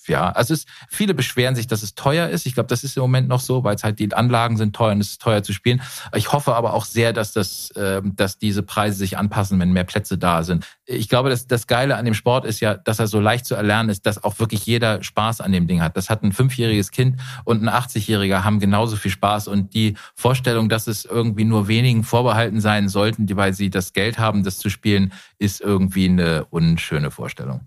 ja, 0.07 0.29
also 0.31 0.53
es, 0.53 0.65
viele 0.89 1.13
beschweren 1.13 1.55
sich, 1.55 1.67
dass 1.67 1.83
es 1.83 1.95
teuer 1.95 2.29
ist. 2.29 2.45
Ich 2.45 2.53
glaube, 2.53 2.67
das 2.67 2.83
ist 2.83 2.97
im 2.97 3.01
Moment 3.01 3.27
noch 3.27 3.39
so, 3.39 3.63
weil 3.63 3.75
es 3.75 3.83
halt 3.83 3.99
die 3.99 4.13
Anlagen 4.13 4.57
sind 4.57 4.75
teuer 4.75 4.91
und 4.91 5.01
es 5.01 5.11
ist 5.11 5.21
teuer 5.21 5.43
zu 5.43 5.53
spielen. 5.53 5.81
Ich 6.15 6.31
hoffe 6.31 6.55
aber 6.55 6.73
auch 6.73 6.85
sehr, 6.85 7.13
dass 7.13 7.33
das, 7.33 7.71
äh, 7.71 8.01
dass 8.03 8.37
diese 8.37 8.63
Preise 8.63 8.97
sich 8.97 9.17
anpassen, 9.17 9.59
wenn 9.59 9.71
mehr 9.71 9.83
Plätze 9.83 10.17
da 10.17 10.43
sind. 10.43 10.65
Ich 10.85 11.09
glaube, 11.09 11.29
dass 11.29 11.47
das 11.47 11.67
Geile 11.67 11.95
an 11.95 12.05
dem 12.05 12.13
Sport 12.13 12.45
ist 12.45 12.59
ja, 12.59 12.75
dass 12.75 12.99
er 12.99 13.07
so 13.07 13.19
leicht 13.19 13.45
zu 13.45 13.55
erlernen 13.55 13.89
ist, 13.89 14.05
dass 14.05 14.23
auch 14.23 14.39
wirklich 14.39 14.65
jeder 14.65 15.01
Spaß 15.03 15.41
an 15.41 15.51
dem 15.51 15.67
Ding 15.67 15.81
hat. 15.81 15.95
Das 15.97 16.09
hat 16.09 16.23
ein 16.23 16.33
fünfjähriges 16.33 16.91
Kind 16.91 17.19
und 17.43 17.63
ein 17.63 17.69
80-Jähriger 17.69 18.43
haben 18.43 18.59
genauso 18.59 18.95
viel 18.95 19.11
Spaß 19.11 19.47
und 19.47 19.73
die 19.73 19.95
Vorstellung, 20.15 20.69
dass 20.69 20.87
es 20.87 21.05
irgendwie 21.05 21.45
nur 21.45 21.67
wenigen 21.67 22.03
vorbehalten 22.03 22.61
sein 22.61 22.89
sollten, 22.89 23.25
die 23.25 23.37
weil 23.37 23.53
sie 23.53 23.69
das 23.69 23.93
Geld 23.93 24.19
haben, 24.19 24.43
das 24.43 24.57
zu 24.57 24.69
spielen, 24.69 25.13
ist 25.37 25.61
irgendwie 25.61 26.09
eine 26.09 26.45
unschöne 26.45 27.11
Vorstellung. 27.11 27.61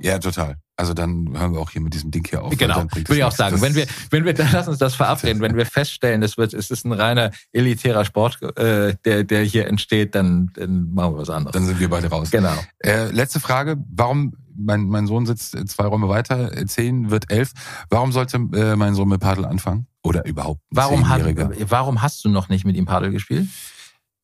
Ja, 0.00 0.18
total. 0.18 0.56
Also 0.76 0.94
dann 0.94 1.38
hören 1.38 1.52
wir 1.52 1.60
auch 1.60 1.70
hier 1.70 1.80
mit 1.80 1.94
diesem 1.94 2.10
Ding 2.10 2.26
hier 2.28 2.42
auf. 2.42 2.56
Genau, 2.56 2.84
würde 2.92 3.14
ich 3.14 3.24
auch 3.24 3.32
sagen. 3.32 3.60
Wenn 3.60 3.74
wir, 3.74 3.86
wenn 4.10 4.24
wir, 4.24 4.34
lass 4.52 4.68
uns 4.68 4.78
das 4.78 4.94
verabreden. 4.94 5.40
Wenn 5.42 5.56
wir 5.56 5.66
feststellen, 5.66 6.22
es 6.22 6.38
wird, 6.38 6.54
es 6.54 6.70
ist 6.70 6.84
ein 6.84 6.92
reiner 6.92 7.30
elitärer 7.52 8.04
Sport, 8.04 8.42
äh, 8.58 8.94
der, 9.04 9.24
der 9.24 9.42
hier 9.42 9.68
entsteht, 9.68 10.14
dann, 10.14 10.50
dann 10.54 10.92
machen 10.92 11.14
wir 11.14 11.18
was 11.18 11.30
anderes. 11.30 11.52
Dann 11.52 11.66
sind 11.66 11.78
wir 11.78 11.88
beide 11.88 12.08
raus. 12.08 12.30
Genau. 12.30 12.54
Äh, 12.78 13.10
letzte 13.10 13.38
Frage. 13.38 13.76
Warum, 13.94 14.34
mein, 14.56 14.86
mein 14.86 15.06
Sohn 15.06 15.26
sitzt 15.26 15.56
zwei 15.68 15.84
Räume 15.84 16.08
weiter, 16.08 16.50
zehn 16.66 17.10
wird 17.10 17.30
elf. 17.30 17.52
Warum 17.90 18.10
sollte 18.12 18.38
äh, 18.54 18.74
mein 18.74 18.94
Sohn 18.94 19.08
mit 19.08 19.20
Paddel 19.20 19.44
anfangen? 19.44 19.86
Oder 20.02 20.24
überhaupt? 20.24 20.60
Warum, 20.70 21.08
hat, 21.08 21.22
warum 21.70 22.02
hast 22.02 22.24
du 22.24 22.28
noch 22.28 22.48
nicht 22.48 22.64
mit 22.64 22.76
ihm 22.76 22.86
Paddel 22.86 23.12
gespielt? 23.12 23.46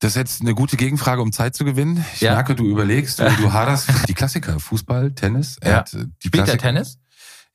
Das 0.01 0.13
ist 0.13 0.17
jetzt 0.17 0.41
eine 0.41 0.55
gute 0.55 0.77
Gegenfrage, 0.77 1.21
um 1.21 1.33
Zeit 1.33 1.57
zu 1.57 1.65
gewinnen. 1.65 2.05
Ich 2.15 2.21
ja. 2.21 2.35
merke, 2.35 2.55
du 2.55 2.67
überlegst, 2.67 3.19
du, 3.19 3.25
du 3.25 3.53
haderst 3.53 3.91
die 4.09 4.15
Klassiker, 4.15 4.61
Fußball, 4.61 5.13
Tennis. 5.13 5.59
Er 5.61 5.71
ja. 5.71 5.77
hat 5.79 5.95
äh, 5.95 6.07
die 6.23 6.29
Spielt 6.29 6.49
er 6.49 6.59
Tennis? 6.59 6.99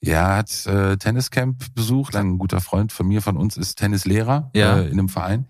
Ja, 0.01 0.31
er 0.31 0.37
hat 0.37 0.65
äh, 0.65 0.97
Tenniscamp 0.97 1.73
besucht. 1.73 2.15
Ein 2.17 2.37
guter 2.37 2.59
Freund 2.59 2.91
von 2.91 3.07
mir, 3.07 3.21
von 3.21 3.37
uns, 3.37 3.55
ist 3.55 3.75
Tennislehrer 3.75 4.51
ja. 4.53 4.79
äh, 4.79 4.87
in 4.87 4.99
einem 4.99 5.07
Verein. 5.07 5.47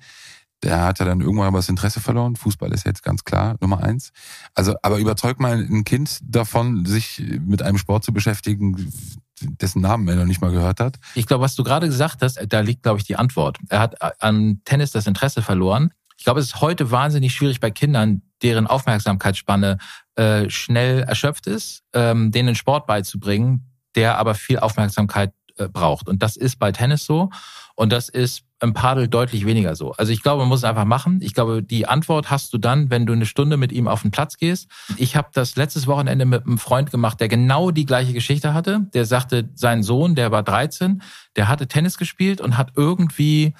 Der 0.62 0.82
hat 0.82 1.00
dann 1.00 1.20
irgendwann 1.20 1.48
aber 1.48 1.58
das 1.58 1.68
Interesse 1.68 2.00
verloren. 2.00 2.36
Fußball 2.36 2.72
ist 2.72 2.86
jetzt 2.86 3.04
ganz 3.04 3.24
klar 3.24 3.56
Nummer 3.60 3.84
eins. 3.84 4.12
Also, 4.54 4.76
aber 4.82 5.00
überzeug 5.00 5.40
mal 5.40 5.58
ein 5.58 5.84
Kind 5.84 6.20
davon, 6.24 6.86
sich 6.86 7.22
mit 7.42 7.62
einem 7.62 7.78
Sport 7.78 8.06
zu 8.06 8.14
beschäftigen, 8.14 8.94
dessen 9.42 9.82
Namen 9.82 10.08
er 10.08 10.16
noch 10.16 10.26
nicht 10.26 10.40
mal 10.40 10.52
gehört 10.52 10.80
hat. 10.80 11.00
Ich 11.16 11.26
glaube, 11.26 11.44
was 11.44 11.56
du 11.56 11.64
gerade 11.64 11.88
gesagt 11.88 12.22
hast, 12.22 12.40
da 12.48 12.60
liegt, 12.62 12.84
glaube 12.84 13.00
ich, 13.00 13.06
die 13.06 13.18
Antwort. 13.18 13.58
Er 13.68 13.80
hat 13.80 14.22
an 14.22 14.62
Tennis 14.64 14.92
das 14.92 15.08
Interesse 15.08 15.42
verloren. 15.42 15.92
Ich 16.24 16.26
glaube, 16.26 16.40
es 16.40 16.46
ist 16.46 16.62
heute 16.62 16.90
wahnsinnig 16.90 17.34
schwierig 17.34 17.60
bei 17.60 17.70
Kindern, 17.70 18.22
deren 18.42 18.66
Aufmerksamkeitsspanne 18.66 19.78
äh, 20.16 20.50
schnell 20.50 21.02
erschöpft 21.02 21.48
ist, 21.48 21.84
ähm, 21.92 22.32
denen 22.32 22.56
Sport 22.56 22.88
beizubringen, 22.88 23.74
der 23.96 24.18
aber 24.18 24.34
viel 24.34 24.58
Aufmerksamkeit 24.58 25.34
äh, 25.58 25.68
braucht. 25.68 26.08
Und 26.08 26.24
das 26.24 26.38
ist 26.38 26.60
bei 26.60 26.72
Tennis 26.72 27.04
so 27.04 27.30
und 27.76 27.92
das 27.92 28.08
ist 28.08 28.46
im 28.62 28.74
Padel 28.74 29.10
deutlich 29.10 29.46
weniger 29.46 29.76
so. 29.76 29.92
Also 29.92 30.14
ich 30.14 30.24
glaube, 30.24 30.44
man 30.44 30.48
muss 30.48 30.60
es 30.60 30.64
einfach 30.64 30.86
machen. 30.86 31.20
Ich 31.22 31.34
glaube, 31.34 31.62
die 31.62 31.88
Antwort 31.90 32.32
hast 32.32 32.54
du 32.54 32.58
dann, 32.58 32.90
wenn 32.90 33.06
du 33.06 33.12
eine 33.12 33.26
Stunde 33.26 33.58
mit 33.58 33.74
ihm 33.74 33.90
auf 33.90 34.04
den 34.04 34.12
Platz 34.12 34.38
gehst. 34.38 34.70
Ich 34.96 35.18
habe 35.18 35.28
das 35.34 35.58
letztes 35.58 35.88
Wochenende 35.88 36.24
mit 36.24 36.46
einem 36.46 36.58
Freund 36.58 36.90
gemacht, 36.90 37.20
der 37.20 37.28
genau 37.28 37.72
die 37.72 37.86
gleiche 37.86 38.14
Geschichte 38.14 38.54
hatte. 38.54 38.88
Der 38.94 39.04
sagte, 39.04 39.50
sein 39.56 39.84
Sohn, 39.84 40.16
der 40.16 40.32
war 40.32 40.44
13, 40.44 41.02
der 41.36 41.50
hatte 41.50 41.68
Tennis 41.68 41.98
gespielt 41.98 42.40
und 42.40 42.58
hat 42.58 42.72
irgendwie 42.78 43.54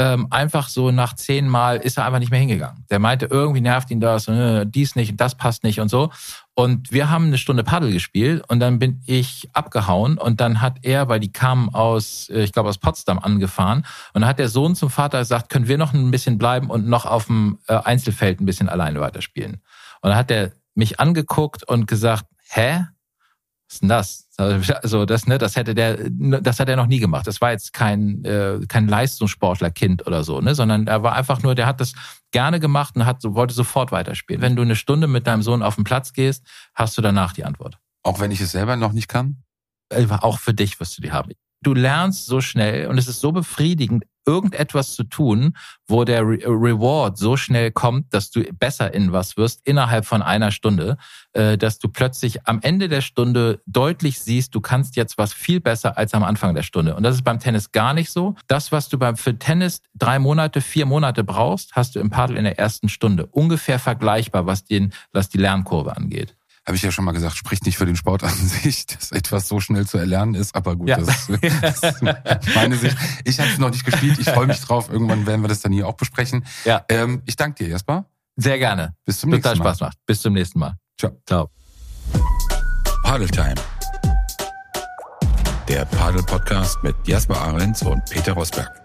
ähm, 0.00 0.28
einfach 0.30 0.70
so 0.70 0.90
nach 0.90 1.14
zehnmal 1.14 1.76
ist 1.76 1.98
er 1.98 2.06
einfach 2.06 2.20
nicht 2.20 2.30
mehr 2.30 2.40
hingegangen. 2.40 2.86
Der 2.88 2.98
meinte, 2.98 3.26
irgendwie 3.26 3.60
nervt 3.60 3.90
ihn 3.90 4.00
das, 4.00 4.28
äh, 4.28 4.64
dies 4.64 4.96
nicht, 4.96 5.20
das 5.20 5.34
passt 5.34 5.62
nicht 5.62 5.78
und 5.78 5.90
so. 5.90 6.10
Und 6.54 6.90
wir 6.90 7.10
haben 7.10 7.26
eine 7.26 7.36
Stunde 7.36 7.64
Paddel 7.64 7.92
gespielt 7.92 8.42
und 8.48 8.60
dann 8.60 8.78
bin 8.78 9.02
ich 9.04 9.50
abgehauen 9.52 10.16
und 10.16 10.40
dann 10.40 10.62
hat 10.62 10.78
er, 10.82 11.10
weil 11.10 11.20
die 11.20 11.32
kamen 11.32 11.74
aus, 11.74 12.30
äh, 12.30 12.44
ich 12.44 12.52
glaube 12.52 12.70
aus 12.70 12.78
Potsdam 12.78 13.18
angefahren 13.18 13.84
und 14.14 14.22
dann 14.22 14.26
hat 14.26 14.38
der 14.38 14.48
Sohn 14.48 14.74
zum 14.74 14.88
Vater 14.88 15.18
gesagt, 15.18 15.50
können 15.50 15.68
wir 15.68 15.76
noch 15.76 15.92
ein 15.92 16.10
bisschen 16.10 16.38
bleiben 16.38 16.70
und 16.70 16.88
noch 16.88 17.04
auf 17.04 17.26
dem 17.26 17.58
äh, 17.68 17.74
Einzelfeld 17.74 18.40
ein 18.40 18.46
bisschen 18.46 18.70
alleine 18.70 19.00
weiterspielen. 19.00 19.60
Und 20.00 20.08
dann 20.08 20.16
hat 20.16 20.30
er 20.30 20.52
mich 20.74 20.98
angeguckt 20.98 21.62
und 21.68 21.86
gesagt, 21.86 22.24
hä? 22.48 22.86
Was 23.70 23.74
ist 23.74 23.82
denn 23.82 23.88
das? 23.88 24.28
Also 24.36 25.04
das, 25.04 25.28
ne, 25.28 25.38
das 25.38 25.54
hätte 25.54 25.76
der, 25.76 25.96
das 26.10 26.58
hat 26.58 26.68
er 26.68 26.74
noch 26.74 26.88
nie 26.88 26.98
gemacht. 26.98 27.28
Das 27.28 27.40
war 27.40 27.52
jetzt 27.52 27.72
kein 27.72 28.24
äh, 28.24 28.58
kein 28.66 28.88
Leistungssportlerkind 28.88 30.08
oder 30.08 30.24
so, 30.24 30.40
ne, 30.40 30.56
sondern 30.56 30.88
er 30.88 31.04
war 31.04 31.14
einfach 31.14 31.44
nur, 31.44 31.54
der 31.54 31.66
hat 31.66 31.80
das 31.80 31.92
gerne 32.32 32.58
gemacht 32.58 32.96
und 32.96 33.06
hat 33.06 33.22
wollte 33.22 33.54
sofort 33.54 33.92
weiterspielen. 33.92 34.42
Wenn 34.42 34.56
du 34.56 34.62
eine 34.62 34.74
Stunde 34.74 35.06
mit 35.06 35.28
deinem 35.28 35.42
Sohn 35.42 35.62
auf 35.62 35.76
den 35.76 35.84
Platz 35.84 36.12
gehst, 36.12 36.44
hast 36.74 36.98
du 36.98 37.02
danach 37.02 37.32
die 37.32 37.44
Antwort. 37.44 37.78
Auch 38.02 38.18
wenn 38.18 38.32
ich 38.32 38.40
es 38.40 38.50
selber 38.50 38.74
noch 38.74 38.92
nicht 38.92 39.06
kann? 39.06 39.44
Äh, 39.88 40.06
auch 40.10 40.40
für 40.40 40.52
dich 40.52 40.80
wirst 40.80 40.98
du 40.98 41.02
die 41.02 41.12
haben. 41.12 41.30
Du 41.62 41.72
lernst 41.72 42.26
so 42.26 42.40
schnell 42.40 42.88
und 42.88 42.98
es 42.98 43.06
ist 43.06 43.20
so 43.20 43.30
befriedigend, 43.30 44.02
irgendetwas 44.26 44.94
zu 44.94 45.04
tun, 45.04 45.56
wo 45.86 46.04
der 46.04 46.22
Re 46.22 46.38
Reward 46.44 47.18
so 47.18 47.36
schnell 47.36 47.70
kommt, 47.70 48.12
dass 48.14 48.30
du 48.30 48.42
besser 48.54 48.92
in 48.92 49.12
was 49.12 49.36
wirst 49.36 49.60
innerhalb 49.66 50.04
von 50.04 50.22
einer 50.22 50.50
Stunde, 50.50 50.96
äh, 51.32 51.56
dass 51.58 51.78
du 51.78 51.88
plötzlich 51.88 52.46
am 52.46 52.60
Ende 52.62 52.88
der 52.88 53.00
Stunde 53.00 53.60
deutlich 53.66 54.20
siehst, 54.20 54.54
du 54.54 54.60
kannst 54.60 54.96
jetzt 54.96 55.18
was 55.18 55.32
viel 55.32 55.60
besser 55.60 55.98
als 55.98 56.14
am 56.14 56.24
Anfang 56.24 56.54
der 56.54 56.62
Stunde. 56.62 56.94
Und 56.94 57.02
das 57.02 57.14
ist 57.14 57.24
beim 57.24 57.38
Tennis 57.38 57.72
gar 57.72 57.94
nicht 57.94 58.10
so. 58.10 58.34
Das, 58.46 58.72
was 58.72 58.88
du 58.88 58.98
beim 58.98 59.16
für 59.16 59.38
Tennis 59.38 59.82
drei 59.94 60.18
Monate, 60.18 60.60
vier 60.60 60.86
Monate 60.86 61.24
brauchst, 61.24 61.74
hast 61.74 61.94
du 61.94 62.00
im 62.00 62.10
Paddel 62.10 62.36
in 62.36 62.44
der 62.44 62.58
ersten 62.58 62.88
Stunde. 62.88 63.26
Ungefähr 63.26 63.78
vergleichbar, 63.78 64.46
was 64.46 64.64
den, 64.64 64.92
was 65.12 65.28
die 65.28 65.38
Lernkurve 65.38 65.96
angeht 65.96 66.36
habe 66.66 66.76
ich 66.76 66.82
ja 66.82 66.90
schon 66.90 67.04
mal 67.04 67.12
gesagt, 67.12 67.36
spricht 67.36 67.66
nicht 67.66 67.78
für 67.78 67.86
den 67.86 67.96
Sport 67.96 68.22
an 68.22 68.34
sich, 68.34 68.86
dass 68.86 69.12
etwas 69.12 69.48
so 69.48 69.60
schnell 69.60 69.86
zu 69.86 69.98
erlernen 69.98 70.34
ist. 70.34 70.54
Aber 70.54 70.76
gut, 70.76 70.88
ja. 70.88 70.98
das, 70.98 71.28
das 71.60 71.82
ist 71.82 72.02
meine 72.54 72.76
Sicht. 72.76 72.96
Ich 73.24 73.40
habe 73.40 73.50
es 73.50 73.58
noch 73.58 73.70
nicht 73.70 73.84
gespielt. 73.84 74.18
Ich 74.18 74.28
freue 74.28 74.46
mich 74.46 74.60
drauf. 74.60 74.90
Irgendwann 74.90 75.26
werden 75.26 75.42
wir 75.42 75.48
das 75.48 75.60
dann 75.60 75.72
hier 75.72 75.86
auch 75.86 75.94
besprechen. 75.94 76.44
Ja. 76.64 76.84
Ähm, 76.88 77.22
ich 77.26 77.36
danke 77.36 77.64
dir, 77.64 77.70
Jasper. 77.70 78.06
Sehr 78.36 78.58
gerne. 78.58 78.94
Bis 79.04 79.20
zum 79.20 79.30
Total 79.30 79.52
nächsten 79.52 79.64
Mal. 79.64 79.70
Spaß 79.70 79.80
macht. 79.80 79.98
Bis 80.06 80.20
zum 80.20 80.32
nächsten 80.32 80.58
Mal. 80.58 80.76
Ciao. 80.98 81.20
Ciao. 81.26 81.50
Paddle 83.04 83.28
Time. 83.28 83.54
Der 85.68 85.84
Paddle 85.84 86.22
Podcast 86.22 86.82
mit 86.82 86.96
Jasper 87.06 87.40
Ahrens 87.40 87.82
und 87.82 88.04
Peter 88.10 88.32
Rosberg. 88.32 88.79